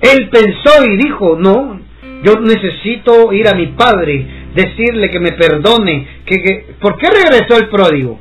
Él 0.00 0.30
pensó 0.30 0.84
y 0.84 0.96
dijo, 0.96 1.36
no, 1.38 1.78
yo 2.24 2.40
necesito 2.40 3.32
ir 3.32 3.48
a 3.48 3.54
mi 3.54 3.66
padre, 3.68 4.26
decirle 4.54 5.10
que 5.10 5.20
me 5.20 5.32
perdone. 5.32 6.22
Que, 6.24 6.74
¿Por 6.80 6.96
qué 6.96 7.08
regresó 7.10 7.58
el 7.58 7.68
pródigo? 7.68 8.18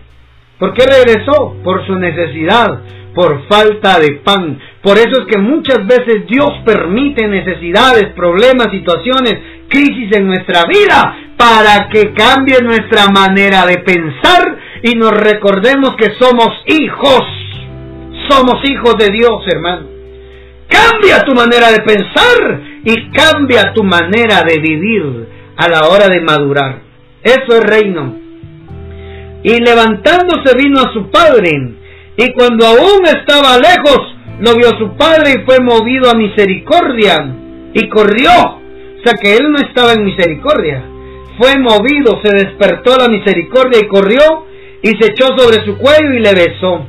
¿Por 0.60 0.74
qué 0.74 0.84
regresó? 0.86 1.56
Por 1.64 1.86
su 1.88 1.96
necesidad, 1.96 2.82
por 3.16 3.48
falta 3.48 4.00
de 4.00 4.16
pan. 4.24 4.60
Por 4.84 4.98
eso 4.98 5.22
es 5.22 5.26
que 5.28 5.40
muchas 5.40 5.88
veces 5.88 6.28
Dios 6.28 6.52
permite 6.66 7.28
necesidades, 7.28 8.12
problemas, 8.14 8.68
situaciones, 8.72 9.38
crisis 9.70 10.16
en 10.18 10.28
nuestra 10.28 10.66
vida 10.66 11.31
para 11.42 11.90
que 11.90 12.14
cambie 12.14 12.62
nuestra 12.62 13.08
manera 13.08 13.66
de 13.66 13.80
pensar 13.80 14.60
y 14.84 14.94
nos 14.94 15.10
recordemos 15.10 15.96
que 15.98 16.12
somos 16.20 16.50
hijos. 16.68 17.22
Somos 18.30 18.58
hijos 18.70 18.96
de 19.00 19.08
Dios, 19.12 19.44
hermano. 19.52 19.88
Cambia 20.70 21.24
tu 21.24 21.34
manera 21.34 21.72
de 21.72 21.80
pensar 21.82 22.62
y 22.86 23.10
cambia 23.10 23.74
tu 23.74 23.84
manera 23.84 24.44
de 24.44 24.60
vivir 24.60 25.30
a 25.58 25.68
la 25.68 25.88
hora 25.88 26.10
de 26.10 26.22
madurar. 26.22 26.82
Eso 27.24 27.58
es 27.58 27.64
reino. 27.64 28.20
Y 29.44 29.60
levantándose 29.62 30.56
vino 30.56 30.80
a 30.80 30.94
su 30.94 31.10
padre 31.10 31.74
Y 32.18 32.34
cuando 32.34 32.68
aún 32.68 33.04
estaba 33.08 33.58
lejos, 33.58 34.16
lo 34.40 34.56
vio 34.56 34.78
su 34.78 34.96
padre 34.96 35.38
y 35.42 35.46
fue 35.46 35.60
movido 35.60 36.12
a 36.12 36.14
misericordia 36.14 37.34
y 37.74 37.90
corrió. 37.90 38.30
O 38.30 39.04
sea 39.04 39.14
que 39.20 39.38
él 39.38 39.52
no 39.52 39.58
estaba 39.58 39.94
en 39.94 40.06
misericordia. 40.06 40.84
Fue 41.38 41.58
movido, 41.60 42.20
se 42.24 42.32
despertó 42.32 42.98
la 42.98 43.08
misericordia 43.08 43.80
y 43.82 43.88
corrió 43.88 44.46
y 44.82 44.90
se 44.90 45.12
echó 45.12 45.28
sobre 45.38 45.64
su 45.66 45.78
cuello 45.78 46.14
y 46.14 46.20
le 46.20 46.34
besó. 46.34 46.86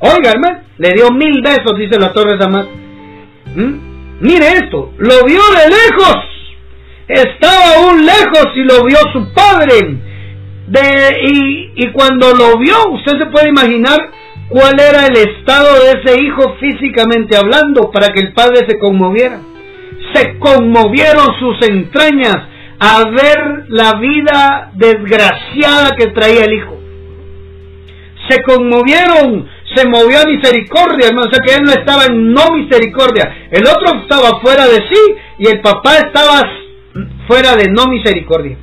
Oiga, 0.00 0.32
hermano, 0.32 0.60
le 0.78 0.90
dio 0.90 1.10
mil 1.10 1.40
besos, 1.42 1.72
dice 1.78 1.98
la 1.98 2.12
Torre 2.12 2.36
de 2.36 2.46
¿Mm? 3.54 3.94
Mire 4.20 4.46
esto, 4.54 4.92
lo 4.98 5.24
vio 5.24 5.40
de 5.56 5.68
lejos. 5.68 6.16
Estaba 7.08 7.74
aún 7.76 8.04
lejos 8.04 8.46
y 8.54 8.64
lo 8.64 8.84
vio 8.84 8.98
su 9.12 9.32
padre. 9.32 9.98
De, 10.66 10.80
y, 11.30 11.72
y 11.76 11.92
cuando 11.92 12.32
lo 12.32 12.58
vio, 12.58 12.90
usted 12.92 13.18
se 13.18 13.26
puede 13.26 13.48
imaginar 13.48 13.98
cuál 14.48 14.78
era 14.80 15.06
el 15.06 15.16
estado 15.16 15.74
de 15.74 16.00
ese 16.00 16.22
hijo 16.22 16.56
físicamente 16.58 17.36
hablando 17.36 17.90
para 17.90 18.08
que 18.08 18.20
el 18.20 18.32
padre 18.32 18.66
se 18.68 18.78
conmoviera. 18.78 19.40
Se 20.14 20.38
conmovieron 20.38 21.26
sus 21.38 21.68
entrañas 21.68 22.53
a 22.78 23.04
ver 23.10 23.66
la 23.68 23.94
vida 23.94 24.70
desgraciada 24.74 25.96
que 25.96 26.08
traía 26.08 26.44
el 26.44 26.52
hijo. 26.54 26.78
Se 28.28 28.42
conmovieron, 28.42 29.48
se 29.74 29.86
movió 29.86 30.20
a 30.20 30.26
misericordia, 30.26 31.08
hermano. 31.08 31.28
O 31.30 31.34
sea 31.34 31.44
que 31.44 31.54
él 31.54 31.64
no 31.64 31.72
estaba 31.72 32.06
en 32.06 32.32
no 32.32 32.52
misericordia. 32.52 33.48
El 33.50 33.66
otro 33.66 34.00
estaba 34.00 34.40
fuera 34.40 34.66
de 34.66 34.76
sí 34.76 35.14
y 35.38 35.48
el 35.48 35.60
papá 35.60 35.98
estaba 35.98 36.42
fuera 37.26 37.54
de 37.56 37.70
no 37.70 37.86
misericordia. 37.86 38.56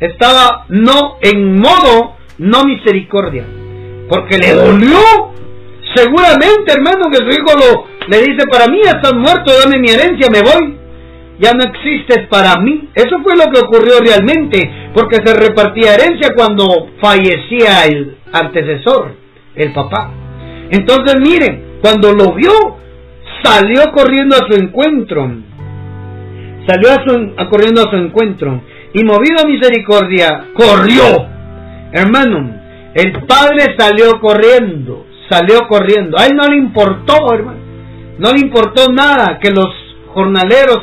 Estaba 0.00 0.66
no 0.68 1.18
en 1.22 1.58
modo 1.58 2.16
no 2.38 2.64
misericordia 2.64 3.44
porque 4.08 4.38
le 4.38 4.54
dolió. 4.54 4.98
Seguramente, 5.94 6.72
hermano, 6.72 7.10
que 7.10 7.18
su 7.18 7.30
hijo 7.30 7.56
lo, 7.56 7.86
le 8.08 8.18
dice, 8.18 8.46
para 8.50 8.68
mí 8.68 8.80
estás 8.80 9.14
muerto, 9.14 9.52
dame 9.58 9.78
mi 9.78 9.90
herencia, 9.90 10.28
me 10.30 10.42
voy. 10.42 10.77
Ya 11.38 11.52
no 11.52 11.64
existes 11.64 12.26
para 12.28 12.56
mí. 12.60 12.88
Eso 12.94 13.20
fue 13.22 13.36
lo 13.36 13.50
que 13.52 13.60
ocurrió 13.60 14.00
realmente, 14.00 14.90
porque 14.92 15.16
se 15.24 15.34
repartía 15.34 15.94
herencia 15.94 16.30
cuando 16.36 16.88
fallecía 17.00 17.84
el 17.86 18.16
antecesor, 18.32 19.14
el 19.54 19.72
papá. 19.72 20.10
Entonces, 20.70 21.16
miren, 21.20 21.78
cuando 21.80 22.12
lo 22.12 22.34
vio, 22.34 22.52
salió 23.42 23.84
corriendo 23.92 24.36
a 24.36 24.46
su 24.48 24.60
encuentro. 24.60 25.30
Salió 26.66 26.90
a 26.90 27.04
su, 27.06 27.48
corriendo 27.48 27.82
a 27.82 27.90
su 27.90 27.96
encuentro. 27.96 28.60
Y 28.92 29.04
movido 29.04 29.36
a 29.42 29.48
misericordia, 29.48 30.46
corrió. 30.54 31.28
Hermano, 31.92 32.58
el 32.94 33.12
padre 33.26 33.76
salió 33.78 34.20
corriendo, 34.20 35.06
salió 35.30 35.68
corriendo. 35.68 36.18
A 36.18 36.26
él 36.26 36.34
no 36.34 36.48
le 36.48 36.56
importó, 36.56 37.32
hermano. 37.32 37.58
No 38.18 38.32
le 38.32 38.40
importó 38.40 38.90
nada 38.92 39.38
que 39.40 39.50
los 39.50 39.68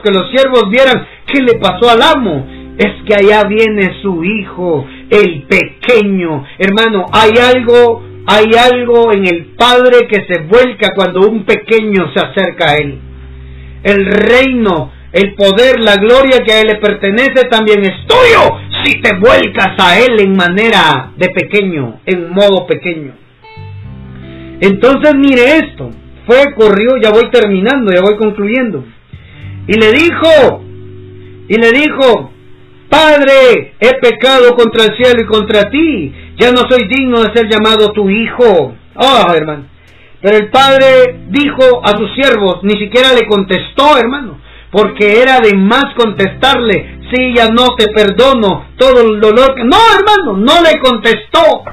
que 0.04 0.12
los 0.12 0.30
siervos 0.32 0.69
vieran 0.69 1.06
qué 1.28 1.41
le 1.41 1.60
pasó 1.60 1.89
al 1.89 2.02
amo. 2.02 2.48
Es 2.78 3.04
que 3.06 3.13
allá 3.13 3.48
viene 3.48 4.02
su 4.02 4.24
hijo, 4.24 4.86
el 5.10 5.43
pequeño. 5.43 6.43
Hermano, 6.58 7.06
hay 7.12 7.32
algo, 7.41 8.04
hay 8.28 8.52
algo 8.58 9.13
en 9.13 9.28
el 9.28 9.45
padre 9.58 10.08
que 10.10 10.26
se 10.26 10.41
vuelca 10.41 10.89
cuando 10.93 11.21
un 11.21 11.45
pequeño 11.45 12.12
se 12.13 12.19
acerca 12.19 12.71
a 12.71 12.76
él. 12.76 13.00
El 13.84 14.06
reino, 14.06 14.91
el 15.13 15.36
poder, 15.36 15.80
la 15.80 15.95
gloria 15.95 16.43
que 16.45 16.52
a 16.52 16.62
él 16.62 16.67
le 16.67 16.76
pertenece 16.76 17.48
también 17.50 17.82
es 17.82 18.06
tuyo 18.08 18.65
si 18.86 19.02
te 19.02 19.15
vuelcas 19.15 19.74
a 19.80 20.00
Él 20.00 20.19
en 20.19 20.36
manera 20.36 21.12
de 21.17 21.30
pequeño, 21.30 22.02
en 22.06 22.32
modo 22.32 22.67
pequeño. 22.67 23.13
Entonces 24.62 25.15
mire 25.15 25.58
esto, 25.58 25.89
fue, 26.28 26.54
corrió, 26.54 26.98
ya 27.02 27.12
voy 27.12 27.30
terminando, 27.32 27.91
ya 27.91 28.02
voy 28.02 28.15
concluyendo. 28.15 28.86
Y 29.67 29.73
le 29.73 29.91
dijo, 29.91 30.63
y 31.47 31.56
le 31.56 31.71
dijo, 31.71 32.32
Padre, 32.89 33.73
he 33.80 33.93
pecado 33.99 34.56
contra 34.56 34.86
el 34.86 34.95
cielo 34.95 35.21
y 35.21 35.25
contra 35.25 35.69
ti, 35.69 36.13
ya 36.38 36.51
no 36.51 36.62
soy 36.69 36.88
digno 36.88 37.21
de 37.21 37.34
ser 37.34 37.49
llamado 37.49 37.91
tu 37.91 38.10
hijo. 38.10 38.75
Oh, 38.95 39.34
hermano. 39.34 39.65
Pero 40.21 40.38
el 40.38 40.49
padre 40.49 41.19
dijo 41.28 41.82
a 41.84 41.89
sus 41.97 42.13
siervos, 42.15 42.60
ni 42.63 42.80
siquiera 42.80 43.13
le 43.13 43.28
contestó, 43.28 43.97
hermano, 43.97 44.39
porque 44.71 45.21
era 45.21 45.39
de 45.39 45.56
más 45.56 45.86
contestarle, 45.95 46.99
sí, 47.13 47.34
ya 47.36 47.49
no 47.49 47.75
te 47.75 47.88
perdono 47.89 48.67
todo 48.78 49.01
el 49.01 49.19
dolor 49.19 49.54
que... 49.56 49.63
No, 49.63 49.78
hermano, 49.97 50.38
no 50.38 50.62
le 50.62 50.80
contestó. 50.80 51.63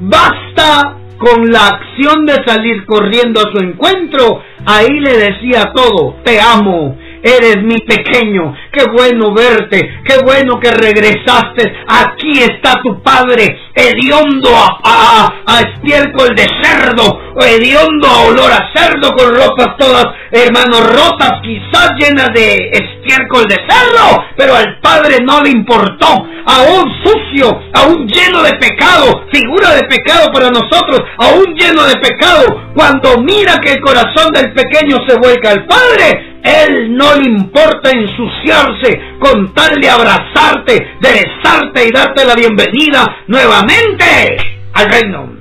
Basta 0.00 0.96
con 1.22 1.52
la 1.52 1.68
acción 1.68 2.26
de 2.26 2.34
salir 2.44 2.84
corriendo 2.84 3.40
a 3.40 3.52
su 3.52 3.58
encuentro. 3.58 4.42
Ahí 4.66 4.98
le 4.98 5.16
decía 5.16 5.70
todo, 5.72 6.16
te 6.24 6.40
amo, 6.40 6.98
eres 7.22 7.62
mi 7.62 7.78
pequeño, 7.78 8.54
qué 8.72 8.84
bueno 8.90 9.32
verte, 9.32 10.02
qué 10.04 10.18
bueno 10.24 10.58
que 10.58 10.70
regresaste, 10.70 11.72
aquí 11.86 12.40
está 12.40 12.80
tu 12.82 13.00
padre, 13.02 13.58
hediondo 13.74 14.50
a, 14.54 15.28
a, 15.46 15.60
estiércol 15.60 16.34
de 16.34 16.46
cerdo, 16.62 17.20
hediondo 17.40 18.08
a 18.08 18.22
olor 18.22 18.52
a 18.52 18.70
cerdo 18.74 19.12
con 19.12 19.34
ropas 19.34 19.76
todas, 19.78 20.06
hermanos, 20.30 20.80
rotas, 20.92 21.40
quizás 21.42 21.92
llenas 21.98 22.32
de 22.34 22.70
estiércol 22.72 23.44
de 23.44 23.56
cerdo, 23.68 24.24
pero 24.36 24.54
al 24.54 24.80
padre 24.80 25.18
no 25.24 25.42
le 25.42 25.50
importó, 25.50 26.26
aún 26.44 26.92
sucio, 27.04 27.60
aún 27.72 28.08
lleno 28.08 28.42
de 28.42 28.54
pecado, 28.54 29.26
figura 29.32 29.74
de 29.74 29.84
pecado 29.84 30.32
para 30.32 30.50
nosotros, 30.50 31.02
aún 31.18 31.54
lleno 31.54 31.84
de 31.84 31.96
pecado, 31.96 32.72
cuando 32.74 33.18
mira 33.18 33.58
que 33.58 33.72
el 33.72 33.80
corazón 33.80 34.32
del 34.32 34.52
pequeño 34.52 34.96
se 35.06 35.16
vuelca 35.18 35.50
al 35.50 35.66
padre, 35.66 36.31
él 36.42 36.96
no 36.96 37.14
le 37.14 37.30
importa 37.30 37.90
ensuciarse 37.90 39.00
con 39.18 39.54
tal 39.54 39.80
de 39.80 39.88
abrazarte, 39.88 40.74
de 41.00 41.10
besarte 41.10 41.86
y 41.86 41.92
darte 41.92 42.24
la 42.24 42.34
bienvenida 42.34 43.18
nuevamente 43.28 44.36
al 44.72 44.90
reino. 44.90 45.32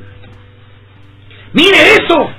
Mire 1.54 1.96
eso, 2.00 2.32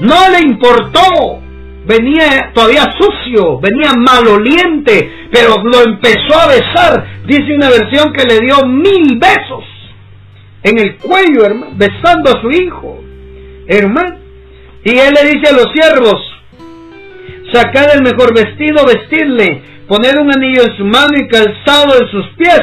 no 0.00 0.30
le 0.30 0.40
importó. 0.40 1.42
Venía 1.84 2.52
todavía 2.54 2.86
sucio, 2.98 3.58
venía 3.58 3.92
maloliente, 3.94 5.28
pero 5.32 5.56
lo 5.62 5.82
empezó 5.82 6.38
a 6.38 6.46
besar. 6.46 7.22
Dice 7.26 7.54
una 7.54 7.68
versión 7.68 8.12
que 8.12 8.24
le 8.24 8.38
dio 8.40 8.64
mil 8.66 9.18
besos 9.18 9.64
en 10.62 10.78
el 10.78 10.96
cuello, 10.98 11.44
hermano, 11.44 11.72
besando 11.74 12.30
a 12.30 12.40
su 12.40 12.50
hijo, 12.50 13.02
hermano. 13.66 14.18
Y 14.84 14.90
él 14.90 15.14
le 15.14 15.30
dice 15.30 15.50
a 15.50 15.56
los 15.56 15.72
siervos, 15.72 16.29
sacad 17.52 17.94
el 17.94 18.02
mejor 18.02 18.34
vestido, 18.34 18.84
vestirle, 18.86 19.62
poned 19.88 20.18
un 20.18 20.32
anillo 20.32 20.62
en 20.62 20.76
su 20.76 20.84
mano 20.84 21.16
y 21.16 21.28
calzado 21.28 22.00
en 22.00 22.08
sus 22.10 22.26
pies, 22.36 22.62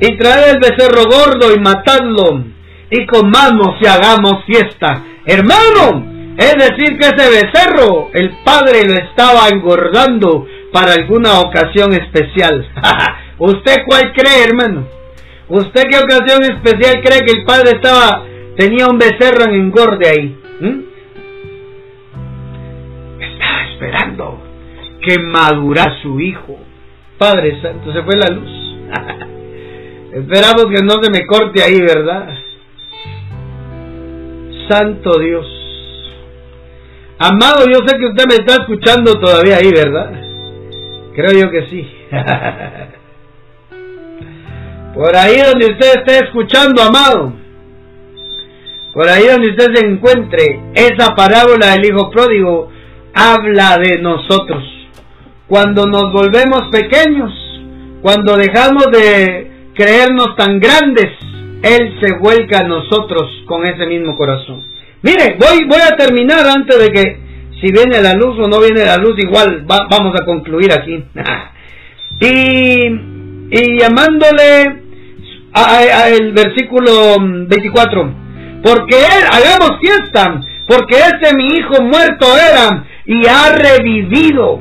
y 0.00 0.16
traed 0.16 0.54
el 0.54 0.58
becerro 0.58 1.04
gordo 1.04 1.54
y 1.54 1.60
matadlo, 1.60 2.44
y 2.90 3.06
comamos 3.06 3.76
y 3.80 3.86
hagamos 3.86 4.44
fiesta. 4.46 5.04
Hermano, 5.24 6.34
es 6.38 6.54
decir 6.54 6.98
que 6.98 7.08
ese 7.08 7.30
becerro, 7.30 8.10
el 8.14 8.30
padre 8.44 8.84
lo 8.86 8.94
estaba 8.94 9.48
engordando 9.48 10.46
para 10.72 10.92
alguna 10.92 11.40
ocasión 11.40 11.92
especial. 11.92 12.66
¿Usted 13.38 13.76
cuál 13.86 14.12
cree, 14.12 14.44
hermano? 14.44 14.86
¿Usted 15.48 15.82
qué 15.90 15.98
ocasión 15.98 16.44
especial 16.44 17.02
cree 17.02 17.24
que 17.24 17.38
el 17.38 17.44
padre 17.44 17.72
estaba, 17.72 18.24
tenía 18.56 18.86
un 18.86 18.98
becerro 18.98 19.44
en 19.44 19.54
engorde 19.54 20.08
ahí? 20.08 20.38
¿Mm? 20.60 20.87
Esperando 24.08 24.40
que 25.02 25.18
madura 25.20 25.98
su 26.02 26.18
hijo. 26.20 26.58
Padre 27.18 27.60
Santo, 27.60 27.92
se 27.92 28.02
fue 28.02 28.16
la 28.16 28.28
luz. 28.28 28.48
Esperamos 30.12 30.66
que 30.66 30.82
no 30.84 31.02
se 31.02 31.10
me 31.10 31.26
corte 31.26 31.60
ahí, 31.62 31.80
¿verdad? 31.80 32.28
Santo 34.68 35.18
Dios. 35.18 35.46
Amado, 37.18 37.66
yo 37.66 37.80
sé 37.86 37.98
que 37.98 38.06
usted 38.06 38.24
me 38.28 38.36
está 38.36 38.54
escuchando 38.62 39.14
todavía 39.14 39.56
ahí, 39.56 39.72
¿verdad? 39.72 40.12
Creo 41.14 41.32
yo 41.32 41.50
que 41.50 41.66
sí. 41.68 41.90
Por 44.94 45.16
ahí 45.16 45.38
donde 45.38 45.66
usted 45.66 45.98
esté 45.98 46.20
escuchando, 46.24 46.80
amado. 46.82 47.32
Por 48.94 49.08
ahí 49.08 49.26
donde 49.26 49.50
usted 49.50 49.74
se 49.74 49.84
encuentre 49.86 50.60
esa 50.74 51.14
parábola 51.14 51.72
del 51.72 51.84
hijo 51.86 52.10
pródigo 52.10 52.70
habla 53.18 53.78
de 53.78 54.00
nosotros. 54.00 54.62
Cuando 55.48 55.86
nos 55.86 56.12
volvemos 56.12 56.68
pequeños, 56.70 57.32
cuando 58.00 58.36
dejamos 58.36 58.86
de 58.92 59.50
creernos 59.74 60.36
tan 60.36 60.60
grandes, 60.60 61.10
Él 61.62 61.98
se 62.00 62.16
vuelca 62.18 62.60
a 62.60 62.68
nosotros 62.68 63.24
con 63.46 63.64
ese 63.64 63.86
mismo 63.86 64.16
corazón. 64.16 64.62
Mire, 65.02 65.36
voy, 65.38 65.64
voy 65.66 65.80
a 65.80 65.96
terminar 65.96 66.46
antes 66.46 66.78
de 66.78 66.90
que 66.90 67.28
si 67.60 67.72
viene 67.72 68.00
la 68.00 68.14
luz 68.14 68.38
o 68.38 68.46
no 68.46 68.60
viene 68.60 68.84
la 68.84 68.98
luz, 68.98 69.14
igual 69.18 69.64
vamos 69.66 70.14
a 70.20 70.24
concluir 70.24 70.72
aquí. 70.72 71.02
y, 72.20 72.86
y 73.50 73.80
llamándole 73.80 74.82
a, 75.52 76.08
versículo 76.32 77.16
24, 77.20 78.14
porque 78.62 78.96
él, 78.96 79.24
hagamos 79.32 79.80
fiesta, 79.80 80.40
porque 80.68 80.96
este 80.96 81.34
mi 81.34 81.46
hijo 81.46 81.82
muerto 81.82 82.26
era 82.36 82.84
y 83.08 83.26
ha 83.26 83.56
revivido. 83.56 84.60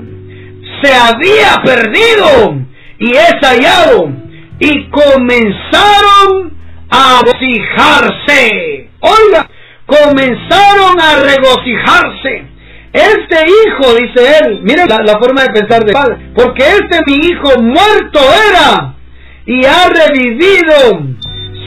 Se 0.82 0.94
había 0.94 1.62
perdido 1.64 2.56
y 2.98 3.12
es 3.12 3.36
hallado. 3.42 4.10
Y 4.60 4.90
comenzaron 4.90 6.58
a 6.90 7.22
regocijarse. 7.24 8.90
Oiga, 9.02 9.50
comenzaron 9.86 11.00
a 11.00 11.18
regocijarse. 11.18 12.46
Este 12.94 13.46
hijo, 13.46 13.94
dice 13.96 14.38
él, 14.42 14.62
miren 14.64 14.88
la, 14.88 15.20
forma 15.20 15.44
de 15.44 15.50
pensar 15.50 15.84
de 15.84 15.92
padre, 15.92 16.32
porque 16.34 16.64
este 16.64 17.00
mi 17.06 17.18
hijo 17.28 17.62
muerto 17.62 18.20
era 18.50 18.96
y 19.46 19.66
ha 19.66 19.88
revivido, 19.90 21.02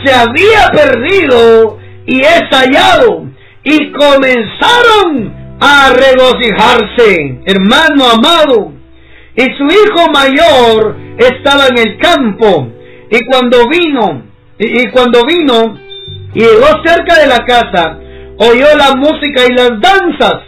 se 0.03 0.13
había 0.13 0.71
perdido 0.73 1.79
y 2.07 2.21
es 2.21 2.43
hallado. 2.51 3.27
Y 3.63 3.93
comenzaron 3.93 5.40
a 5.61 5.93
regocijarse, 5.93 7.41
hermano 7.45 8.05
amado. 8.09 8.73
Y 9.37 9.43
su 9.43 9.65
hijo 9.65 10.11
mayor 10.11 10.97
estaba 11.19 11.67
en 11.69 11.79
el 11.79 11.99
campo. 11.99 12.69
Y 13.11 13.25
cuando 13.27 13.69
vino, 13.69 14.23
y, 14.59 14.89
cuando 14.89 15.25
vino, 15.25 15.79
y 16.35 16.41
llegó 16.41 16.67
cerca 16.85 17.21
de 17.21 17.27
la 17.27 17.45
casa, 17.45 17.99
oyó 18.39 18.67
la 18.77 18.95
música 18.97 19.45
y 19.49 19.55
las 19.55 19.71
danzas. 19.81 20.43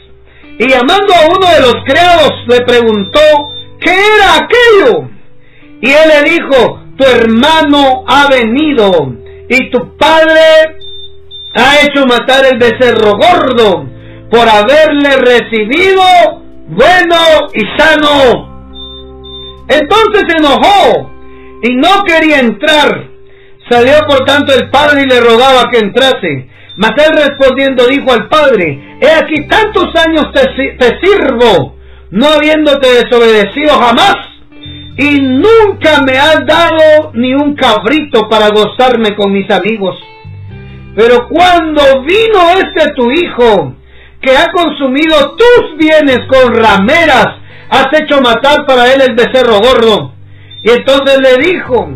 Y 0.59 0.69
llamando 0.69 1.15
a 1.15 1.27
uno 1.27 1.47
de 1.55 1.61
los 1.61 1.75
criados 1.85 2.31
le 2.47 2.61
preguntó, 2.63 3.21
¿qué 3.81 3.91
era 3.91 4.37
aquello? 4.37 5.09
Y 5.81 5.91
él 5.91 6.09
le 6.09 6.31
dijo, 6.31 6.81
tu 6.97 7.05
hermano 7.05 8.05
ha 8.07 8.29
venido 8.29 9.15
y 9.49 9.71
tu 9.71 9.97
padre 9.97 10.77
ha 11.55 11.81
hecho 11.83 12.07
matar 12.07 12.45
el 12.47 12.59
becerro 12.59 13.13
gordo 13.17 13.93
por 14.33 14.49
haberle 14.49 15.17
recibido 15.19 16.03
bueno 16.69 17.17
y 17.53 17.61
sano. 17.79 18.73
Entonces 19.69 20.23
se 20.27 20.39
enojó 20.39 21.11
y 21.63 21.77
no 21.77 22.03
quería 22.05 22.41
entrar. 22.41 23.09
Salió 23.69 23.93
por 24.09 24.25
tanto 24.25 24.55
el 24.55 24.71
padre 24.71 25.03
y 25.03 25.07
le 25.07 25.21
rogaba 25.21 25.69
que 25.71 25.81
entrase. 25.81 26.49
Mas 26.77 26.93
él 26.97 27.15
respondiendo 27.15 27.87
dijo 27.87 28.11
al 28.11 28.29
padre, 28.29 28.97
he 29.03 29.11
aquí 29.11 29.47
tantos 29.47 29.95
años 30.07 30.33
te, 30.33 30.77
te 30.79 30.99
sirvo, 31.01 31.77
no 32.11 32.29
habiéndote 32.29 32.89
desobedecido 32.89 33.75
jamás, 33.75 34.17
y 34.97 35.21
nunca 35.21 36.01
me 36.07 36.17
has 36.17 36.47
dado 36.47 37.13
ni 37.13 37.35
un 37.35 37.55
cabrito 37.55 38.27
para 38.31 38.49
gozarme 38.49 39.15
con 39.15 39.31
mis 39.31 39.51
amigos. 39.51 39.95
Pero 40.97 41.29
cuando 41.29 42.03
vino 42.03 42.41
este 42.57 42.93
tu 42.95 43.11
hijo, 43.11 43.75
que 44.23 44.37
ha 44.37 44.51
consumido 44.53 45.37
tus 45.37 45.77
bienes 45.77 46.21
con 46.29 46.55
rameras, 46.55 47.27
has 47.69 47.89
hecho 48.01 48.21
matar 48.21 48.65
para 48.67 48.93
él 48.93 49.03
el 49.03 49.15
becerro 49.15 49.59
gordo. 49.59 50.13
Y 50.63 50.71
entonces 50.71 51.19
le 51.21 51.51
dijo, 51.51 51.89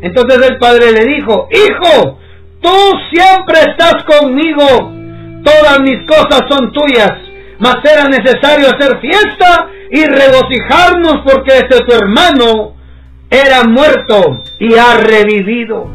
entonces 0.00 0.48
el 0.48 0.58
padre 0.58 0.92
le 0.92 1.04
dijo, 1.04 1.48
hijo, 1.50 2.18
tú 2.60 2.70
siempre 3.12 3.58
estás 3.60 4.04
conmigo, 4.04 4.92
todas 5.42 5.80
mis 5.80 6.06
cosas 6.06 6.42
son 6.48 6.72
tuyas, 6.72 7.12
mas 7.58 7.76
era 7.84 8.04
necesario 8.08 8.68
hacer 8.68 9.00
fiesta 9.00 9.68
y 9.90 10.04
regocijarnos 10.04 11.22
porque 11.24 11.58
este 11.58 11.80
tu 11.84 11.94
hermano 11.94 12.74
era 13.30 13.64
muerto 13.64 14.42
y 14.60 14.74
ha 14.74 14.98
revivido. 14.98 15.90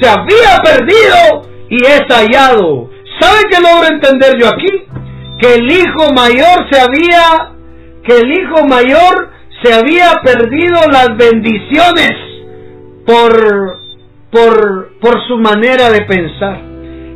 Se 0.00 0.08
había 0.08 0.60
perdido 0.62 1.42
y 1.68 1.84
es 1.84 2.02
hallado. 2.08 2.93
¿Sabe 3.20 3.42
qué 3.50 3.60
logro 3.60 3.88
entender 3.88 4.38
yo 4.38 4.48
aquí? 4.48 4.86
Que 5.40 5.54
el 5.54 5.70
hijo 5.70 6.12
mayor 6.14 6.66
se 6.70 6.80
había, 6.80 7.52
que 8.04 8.18
el 8.18 8.32
hijo 8.32 8.66
mayor 8.66 9.30
se 9.62 9.72
había 9.72 10.20
perdido 10.22 10.80
las 10.90 11.16
bendiciones 11.16 12.12
por, 13.06 13.80
por, 14.30 14.98
por 15.00 15.26
su 15.26 15.38
manera 15.38 15.90
de 15.90 16.02
pensar. 16.02 16.60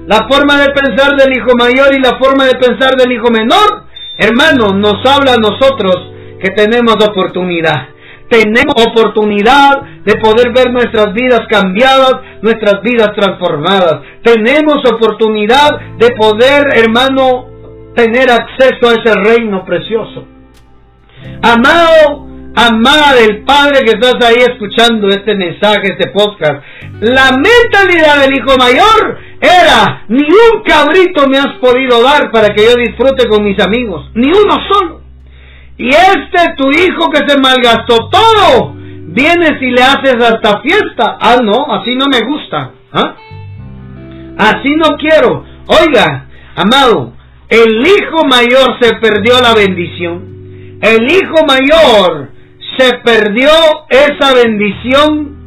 La 0.06 0.26
forma 0.28 0.60
de 0.60 0.70
pensar 0.70 1.16
del 1.16 1.36
hijo 1.36 1.54
mayor 1.58 1.94
y 1.94 2.00
la 2.00 2.18
forma 2.18 2.46
de 2.46 2.54
pensar 2.54 2.94
del 2.96 3.12
hijo 3.12 3.30
menor, 3.30 3.84
hermano, 4.16 4.72
nos 4.74 5.04
habla 5.04 5.34
a 5.34 5.36
nosotros 5.36 5.96
que 6.40 6.50
tenemos 6.50 6.94
oportunidad 6.94 7.88
tenemos 8.28 8.74
oportunidad 8.86 9.82
de 10.04 10.14
poder 10.16 10.52
ver 10.54 10.70
nuestras 10.72 11.12
vidas 11.14 11.40
cambiadas, 11.48 12.14
nuestras 12.42 12.82
vidas 12.82 13.10
transformadas. 13.16 14.00
Tenemos 14.22 14.78
oportunidad 14.90 15.96
de 15.98 16.10
poder, 16.12 16.76
hermano, 16.76 17.46
tener 17.94 18.30
acceso 18.30 18.88
a 18.88 18.94
ese 18.94 19.14
reino 19.14 19.64
precioso. 19.64 20.26
Amado, 21.42 22.28
amada 22.54 23.14
del 23.14 23.44
Padre 23.44 23.80
que 23.84 23.98
estás 23.98 24.16
ahí 24.24 24.38
escuchando 24.38 25.08
este 25.08 25.34
mensaje, 25.34 25.96
este 25.98 26.10
podcast, 26.10 26.62
la 27.00 27.30
mentalidad 27.32 28.20
del 28.20 28.34
hijo 28.34 28.56
mayor 28.58 29.18
era, 29.40 30.04
ni 30.08 30.22
un 30.22 30.62
cabrito 30.64 31.28
me 31.28 31.38
has 31.38 31.54
podido 31.60 32.02
dar 32.02 32.30
para 32.30 32.54
que 32.54 32.64
yo 32.64 32.74
disfrute 32.76 33.28
con 33.28 33.44
mis 33.44 33.58
amigos, 33.60 34.10
ni 34.14 34.28
uno 34.28 34.56
solo. 34.70 35.07
Y 35.78 35.90
este 35.90 36.54
tu 36.56 36.70
hijo 36.70 37.08
que 37.08 37.28
se 37.28 37.38
malgastó 37.40 38.10
todo, 38.10 38.74
vienes 38.74 39.62
y 39.62 39.70
le 39.70 39.80
haces 39.80 40.16
hasta 40.16 40.60
fiesta. 40.60 41.18
Ah, 41.20 41.36
no, 41.40 41.72
así 41.72 41.94
no 41.94 42.06
me 42.06 42.20
gusta. 42.26 42.72
¿ah? 42.92 43.14
Así 44.38 44.74
no 44.74 44.96
quiero. 44.98 45.44
Oiga, 45.66 46.26
amado, 46.56 47.12
el 47.48 47.86
hijo 47.86 48.24
mayor 48.24 48.76
se 48.80 48.96
perdió 48.96 49.40
la 49.40 49.54
bendición. 49.54 50.78
El 50.82 51.10
hijo 51.12 51.46
mayor 51.46 52.30
se 52.76 52.94
perdió 53.04 53.48
esa 53.88 54.34
bendición 54.34 55.38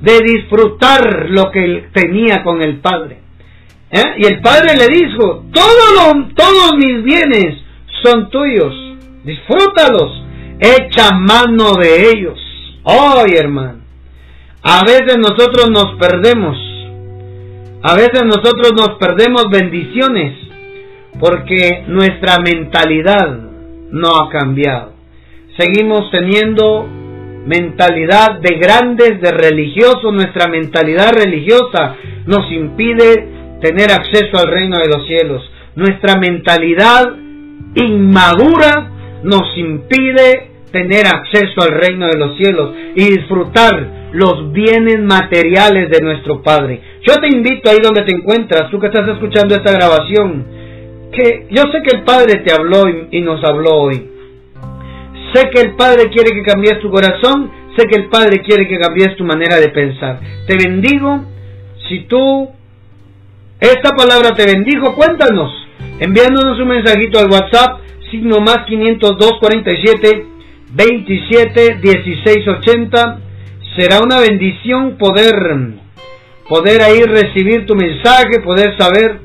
de 0.00 0.18
disfrutar 0.20 1.26
lo 1.30 1.50
que 1.52 1.64
él 1.64 1.88
tenía 1.92 2.42
con 2.42 2.60
el 2.60 2.80
padre. 2.80 3.20
¿Eh? 3.92 4.14
Y 4.18 4.26
el 4.26 4.40
padre 4.40 4.76
le 4.76 4.88
dijo, 4.88 5.44
todos, 5.52 6.34
todos 6.34 6.72
mis 6.76 7.04
bienes 7.04 7.56
son 8.02 8.30
tuyos 8.30 8.85
disfrútalos, 9.26 10.24
echa 10.60 11.14
mano 11.14 11.74
de 11.74 12.10
ellos. 12.10 12.38
Ay, 12.84 13.34
hermano, 13.36 13.80
a 14.62 14.82
veces 14.84 15.18
nosotros 15.18 15.68
nos 15.70 15.96
perdemos, 15.98 16.56
a 17.82 17.94
veces 17.94 18.22
nosotros 18.24 18.72
nos 18.76 18.96
perdemos 18.98 19.46
bendiciones 19.50 20.38
porque 21.18 21.84
nuestra 21.88 22.38
mentalidad 22.38 23.36
no 23.90 24.08
ha 24.16 24.30
cambiado. 24.30 24.92
Seguimos 25.58 26.10
teniendo 26.12 26.86
mentalidad 27.46 28.40
de 28.40 28.58
grandes, 28.58 29.20
de 29.20 29.32
religiosos, 29.32 30.12
nuestra 30.12 30.48
mentalidad 30.48 31.12
religiosa 31.12 31.96
nos 32.26 32.50
impide 32.52 33.58
tener 33.60 33.90
acceso 33.90 34.38
al 34.38 34.52
reino 34.52 34.78
de 34.78 34.88
los 34.88 35.06
cielos. 35.06 35.42
Nuestra 35.74 36.16
mentalidad 36.16 37.14
inmadura 37.74 38.95
nos 39.26 39.58
impide 39.58 40.50
tener 40.70 41.06
acceso 41.06 41.62
al 41.62 41.72
reino 41.72 42.06
de 42.06 42.18
los 42.18 42.36
cielos 42.36 42.74
y 42.94 43.04
disfrutar 43.04 44.10
los 44.12 44.52
bienes 44.52 45.00
materiales 45.00 45.90
de 45.90 46.00
nuestro 46.00 46.42
Padre. 46.42 46.80
Yo 47.02 47.16
te 47.16 47.26
invito 47.26 47.68
ahí 47.68 47.78
donde 47.82 48.02
te 48.02 48.14
encuentras, 48.14 48.70
tú 48.70 48.78
que 48.78 48.86
estás 48.86 49.08
escuchando 49.08 49.56
esta 49.56 49.72
grabación, 49.72 50.46
que 51.12 51.48
yo 51.50 51.64
sé 51.72 51.82
que 51.82 51.96
el 51.96 52.04
Padre 52.04 52.40
te 52.44 52.52
habló 52.52 52.84
y, 53.10 53.20
nos 53.20 53.42
habló 53.44 53.70
hoy. 53.74 54.10
Sé 55.34 55.50
que 55.52 55.60
el 55.60 55.74
Padre 55.74 56.08
quiere 56.10 56.30
que 56.30 56.42
cambies 56.42 56.78
tu 56.80 56.90
corazón, 56.90 57.50
sé 57.76 57.88
que 57.88 57.96
el 57.96 58.08
Padre 58.08 58.42
quiere 58.42 58.68
que 58.68 58.78
cambies 58.78 59.16
tu 59.16 59.24
manera 59.24 59.56
de 59.56 59.70
pensar. 59.70 60.20
Te 60.46 60.56
bendigo, 60.56 61.24
si 61.88 62.04
tú, 62.04 62.50
esta 63.58 63.90
palabra 63.90 64.36
te 64.36 64.46
bendijo, 64.46 64.94
cuéntanos, 64.94 65.50
enviándonos 65.98 66.60
un 66.60 66.68
mensajito 66.68 67.18
al 67.18 67.30
WhatsApp 67.30 67.80
signo 68.10 68.40
más 68.40 68.64
502 68.66 69.38
47 69.40 70.26
27 70.72 71.78
16 71.82 72.48
80. 72.48 73.20
Será 73.76 74.00
una 74.00 74.20
bendición 74.20 74.96
poder, 74.96 75.34
poder 76.48 76.82
ahí 76.82 77.02
recibir 77.02 77.66
tu 77.66 77.74
mensaje, 77.74 78.40
poder 78.42 78.76
saber 78.78 79.20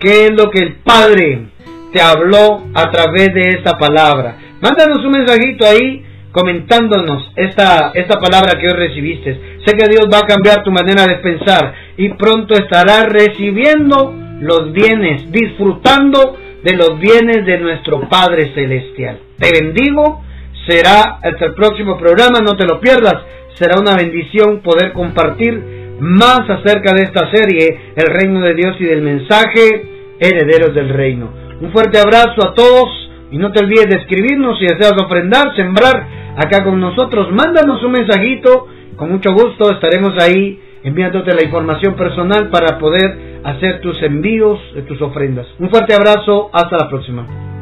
qué 0.00 0.26
es 0.26 0.32
lo 0.32 0.50
que 0.50 0.62
el 0.62 0.74
Padre 0.76 1.46
te 1.92 2.00
habló 2.00 2.64
a 2.74 2.90
través 2.90 3.32
de 3.32 3.48
esta 3.50 3.78
palabra. 3.78 4.38
Mándanos 4.60 5.04
un 5.04 5.12
mensajito 5.12 5.66
ahí 5.66 6.04
comentándonos 6.32 7.32
esta, 7.36 7.92
esta 7.94 8.20
palabra 8.20 8.58
que 8.60 8.66
hoy 8.66 8.74
recibiste. 8.74 9.58
Sé 9.64 9.76
que 9.76 9.88
Dios 9.88 10.06
va 10.12 10.18
a 10.18 10.26
cambiar 10.26 10.62
tu 10.62 10.70
manera 10.70 11.06
de 11.06 11.16
pensar 11.16 11.72
y 11.96 12.10
pronto 12.10 12.54
estarás 12.54 13.06
recibiendo 13.06 14.14
los 14.40 14.72
bienes, 14.72 15.30
disfrutando 15.30 16.36
de 16.66 16.74
los 16.74 16.98
bienes 16.98 17.46
de 17.46 17.58
nuestro 17.58 18.08
Padre 18.08 18.52
Celestial. 18.52 19.20
Te 19.38 19.50
bendigo, 19.52 20.24
será 20.66 21.20
hasta 21.22 21.46
el 21.46 21.54
próximo 21.54 21.96
programa, 21.96 22.40
no 22.40 22.56
te 22.56 22.66
lo 22.66 22.80
pierdas, 22.80 23.22
será 23.54 23.78
una 23.78 23.94
bendición 23.94 24.62
poder 24.62 24.92
compartir 24.92 25.62
más 26.00 26.40
acerca 26.50 26.92
de 26.92 27.04
esta 27.04 27.30
serie, 27.30 27.92
el 27.94 28.06
reino 28.06 28.40
de 28.40 28.54
Dios 28.54 28.74
y 28.80 28.84
del 28.84 29.00
mensaje, 29.00 30.16
herederos 30.18 30.74
del 30.74 30.88
reino. 30.88 31.30
Un 31.60 31.70
fuerte 31.70 32.00
abrazo 32.00 32.44
a 32.44 32.54
todos 32.54 33.10
y 33.30 33.38
no 33.38 33.52
te 33.52 33.64
olvides 33.64 33.86
de 33.86 34.00
escribirnos 34.00 34.58
si 34.58 34.66
deseas 34.66 35.00
ofrendar, 35.00 35.54
sembrar 35.54 36.34
acá 36.36 36.64
con 36.64 36.80
nosotros. 36.80 37.28
Mándanos 37.30 37.80
un 37.84 37.92
mensajito, 37.92 38.66
con 38.96 39.12
mucho 39.12 39.32
gusto 39.32 39.70
estaremos 39.70 40.20
ahí 40.20 40.58
enviándote 40.86 41.34
la 41.34 41.42
información 41.42 41.96
personal 41.96 42.48
para 42.48 42.78
poder 42.78 43.40
hacer 43.42 43.80
tus 43.80 44.00
envíos 44.02 44.60
de 44.72 44.82
tus 44.82 45.02
ofrendas. 45.02 45.46
Un 45.58 45.68
fuerte 45.68 45.92
abrazo, 45.92 46.48
hasta 46.52 46.76
la 46.76 46.88
próxima. 46.88 47.55